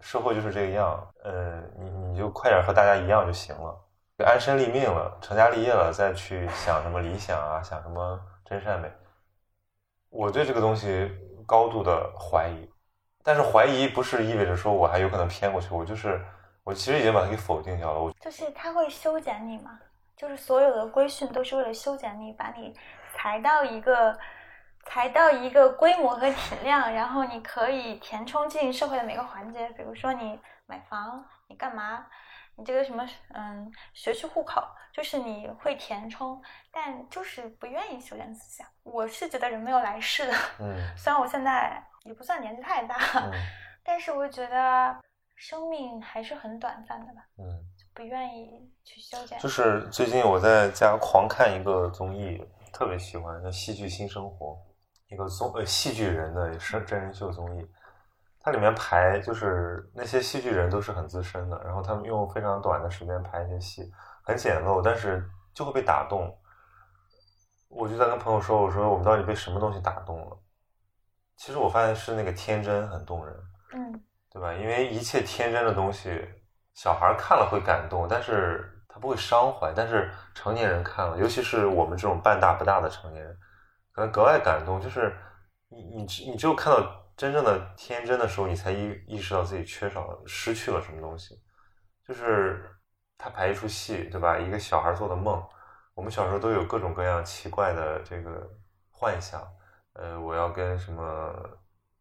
[0.00, 1.06] 社会就是这个样。
[1.24, 3.74] 呃，你你就快点和大家一样就行了，
[4.18, 8.90] 就安身立命了，成家立业了，再去想什么理想啊，想什么真善美。
[10.08, 11.10] 我对这个东西
[11.46, 12.68] 高度的怀疑。
[13.22, 16.18] 但是怀疑不是意味着说我还有可能偏过去，我就是
[16.64, 18.00] 我其实已经把它给否定掉了。
[18.00, 19.78] 我就是他会修剪你嘛，
[20.16, 22.74] 就是所有的规训都是为了修剪你，把你
[23.14, 24.18] 裁到一个
[24.84, 29.68] 裁到一个规模和体量，然后你可以填充进社会的每个环节。
[29.70, 32.06] 比如说你买房，你干嘛？
[32.56, 34.62] 你这个什么嗯，学区户口，
[34.92, 38.66] 就是你会填充，但就是不愿意修炼思想。
[38.82, 41.82] 我是觉得人没有来世的，嗯，虽然我现在。
[42.04, 42.96] 也不算年纪太大，
[43.84, 44.96] 但是我觉得
[45.36, 47.20] 生命还是很短暂的吧。
[47.36, 47.44] 嗯，
[47.92, 49.38] 不愿意去修剪。
[49.38, 54.52] 就是最近我在家狂看一个综艺，特别喜欢叫《戏剧新生活》，
[55.10, 57.70] 一个综呃戏剧人的是真人秀综艺。
[58.42, 63.92] 它里面排就是那些戏剧人都是很资深的，然后他们用非常短的时间排一些戏，
[64.24, 66.34] 很简陋，但是就会被打动。
[67.68, 70.38] 我就在跟朋友说，我说我们到底被什么东西打动了？
[71.36, 73.36] 其实我发现是那个天真很动人，
[73.74, 74.52] 嗯，对吧？
[74.54, 76.26] 因为一切天真的东西，
[76.74, 79.72] 小孩看了会感动，但是他不会伤怀。
[79.76, 83.38] 但是成年人看了，尤其是我们这种半大不大的成年人，
[83.92, 84.80] 可能格外感动。
[84.80, 85.16] 就是
[85.68, 86.80] 你你你只有看到
[87.16, 91.40] 真正的天真的时候，你才意意识到自己缺少了、失去了什么东西。
[92.02, 92.74] 就是
[93.16, 94.38] 他排一出戏，对吧？
[94.38, 95.42] 一个小孩做的梦，
[95.94, 98.50] 我们小时候都有各种各样奇怪的这个
[98.90, 99.40] 幻想。
[99.92, 101.34] 呃，我要跟什么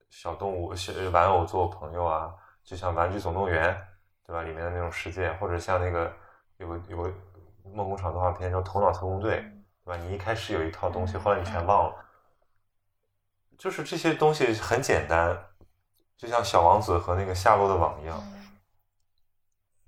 [0.09, 2.33] 小动物、小玩偶做朋友啊？
[2.63, 3.73] 就像《玩具总动员》，
[4.25, 4.43] 对吧？
[4.43, 6.11] 里面的那种世界，或者像那个
[6.57, 7.11] 有个有个
[7.63, 9.41] 梦工厂动画片叫《头脑特工队》，
[9.89, 10.03] 对吧？
[10.03, 12.05] 你一开始有一套东西，后来你全忘了。
[13.57, 15.35] 就是这些东西很简单，
[16.15, 18.21] 就像小王子和那个夏洛的网一样。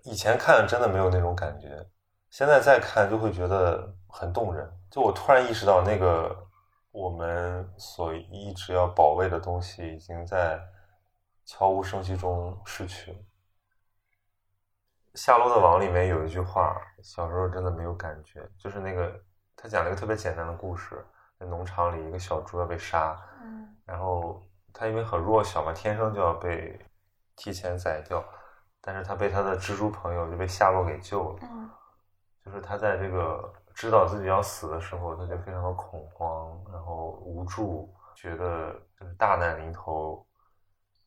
[0.04, 1.88] 以前看真的没有那种感觉，
[2.32, 4.68] 现在再看就会觉得很动人。
[4.90, 6.48] 就我突然意识到那个。
[6.94, 10.62] 我们所一直要保卫的东西，已经在
[11.46, 13.18] 悄无声息中逝去了。
[15.14, 19.18] 《夏洛的网》里面有一句话，小时候真的没有感觉，就是那个
[19.62, 21.06] 他讲了一个特别简单的故事：
[21.40, 24.42] 在农场里，一个小猪要被杀，嗯，然后
[24.74, 26.80] 他因为很弱小嘛，天生就要被
[27.36, 28.24] 提前宰掉，
[28.82, 31.70] 但是他被他的蜘蛛朋友就被夏洛给救了，嗯，
[32.44, 33.54] 就是他在这个。
[33.74, 40.24] 知道自己要死的时候，他就非常的恐慌，然后无助，觉得就是大难临头。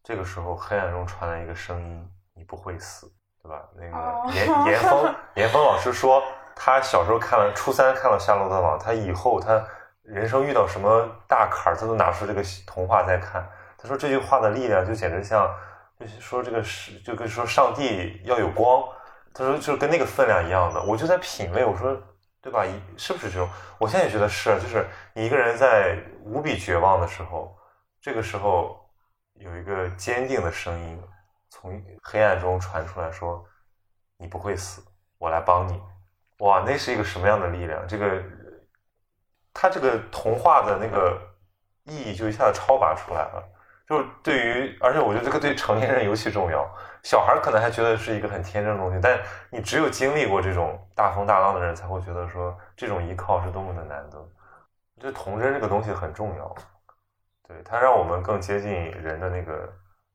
[0.02, 3.07] 这个时候，黑暗中传来一个声音：“你不会死，
[3.42, 6.22] 对吧？”那个严严峰严峰老师说，
[6.55, 9.64] 他小时候看了初三看了《夏洛特网》，他以后他
[10.02, 13.48] 人生遇到什么大坎儿，他都拿出这个童话在看。
[13.76, 15.52] 他说这句话的力量就简直像，
[15.98, 18.82] 就是说这个是就跟说上帝要有光，
[19.32, 20.82] 他说就跟那个分量一样的。
[20.82, 21.96] 我就在品味，我说。
[22.44, 22.62] 对吧？
[22.98, 23.48] 是不是这种？
[23.78, 25.96] 我现在也觉得是，就是你一个人在
[26.26, 27.57] 无比绝望的时候，
[28.02, 28.78] 这个时候
[29.36, 31.02] 有一个坚定的声音
[31.48, 33.42] 从黑暗中传出来说
[34.20, 34.84] ：“你不会死，
[35.16, 35.80] 我来帮你。”
[36.39, 37.87] 哇，那是一个什么样的力量？
[37.87, 38.22] 这个
[39.53, 41.20] 他这个童话的那个
[41.85, 43.51] 意义就一下子超拔出来了。
[43.87, 46.66] 就对于，而且我觉得这个对成年人尤其重要。
[47.03, 49.20] 小孩可能还觉得是一个很天真的东西，但
[49.51, 54.18] 你只有经历过这种大风大浪的人，才会觉得说这种依靠是多么的难得。
[54.18, 56.55] 我觉得童真这个东西很重要，
[57.47, 59.72] 对它让我们更接近人的那个、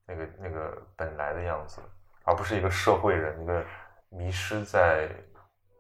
[0.08, 1.80] 那个、那个本来的样子，
[2.24, 3.64] 而不是一个社会人，一个
[4.10, 5.08] 迷失在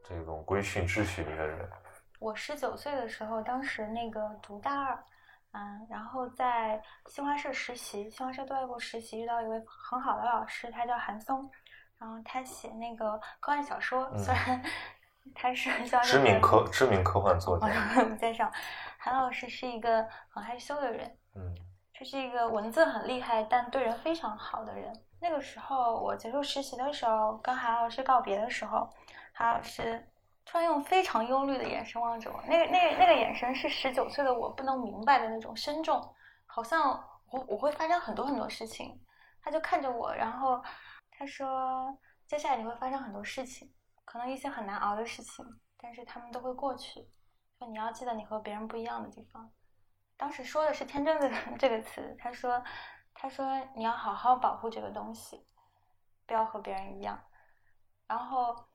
[0.09, 1.69] 这种规训秩序里的人。
[2.19, 5.03] 我十九岁的时候，当时那个读大二，
[5.51, 11.49] 嗯，然后在新华社实习，新华社对外部实习，遇到一位很好的老师，他叫韩松，
[11.97, 14.61] 然后他写那个科幻小说，虽然
[15.33, 15.71] 他是
[16.03, 17.67] 知名科知名科幻作家，
[18.19, 18.51] 介绍，
[18.97, 21.55] 韩老师是一个很害羞的人，嗯，
[21.93, 24.91] 这是一个文字很厉害但对人非常好的人。
[25.21, 28.89] 那个时候我结束实习的时候，跟韩老师告别的时候，
[29.39, 30.05] 韩老师。
[30.43, 36.13] 突然用非常忧虑的眼神望着我，那个、那、个那个眼神是十九岁的我不能明白的那种深重，
[36.47, 36.91] 好像
[37.31, 38.99] 我我会发生很多很多事情。
[39.41, 40.61] 他就看着我，然后
[41.11, 41.95] 他说
[42.27, 43.71] ：“接下来你会发生很多事情，
[44.03, 45.45] 可能一些很难熬的事情，
[45.77, 47.07] 但是他们都会过去。
[47.59, 49.49] 说你要记得你和别人不一样的地方。”
[50.17, 52.17] 当时说的是“天真”的 这个词。
[52.19, 52.61] 他说
[53.13, 55.45] ：“他说你要好好保护这个东西，
[56.25, 57.23] 不要和别人一样。”
[58.09, 58.67] 然后。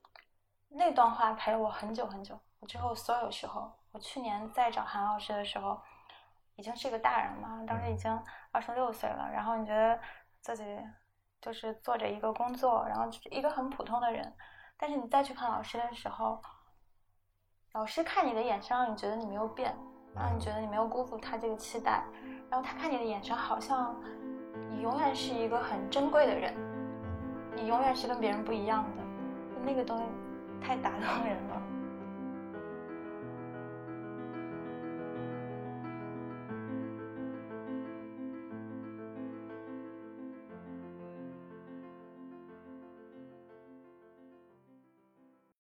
[0.76, 2.36] 那段话陪了我很久很久。
[2.58, 5.80] 我之后所有时候，我去年再找韩老师的时候，
[6.56, 8.10] 已经是个大人了，当时已经
[8.50, 9.30] 二十六岁了。
[9.32, 9.96] 然后你觉得
[10.40, 10.64] 自己
[11.40, 14.34] 就是做着一个工作，然后一个很普通的人。
[14.76, 16.42] 但是你再去看老师的时候，
[17.74, 19.72] 老师看你的眼神让你觉得你没有变，
[20.12, 22.02] 让你觉得你没有辜负他这个期待。
[22.50, 23.94] 然后他看你的眼神好像
[24.70, 26.52] 你永远是一个很珍贵的人，
[27.54, 29.04] 你永远是跟别人不一样的。
[29.62, 30.04] 那个东西。
[30.60, 31.73] 太打动人了。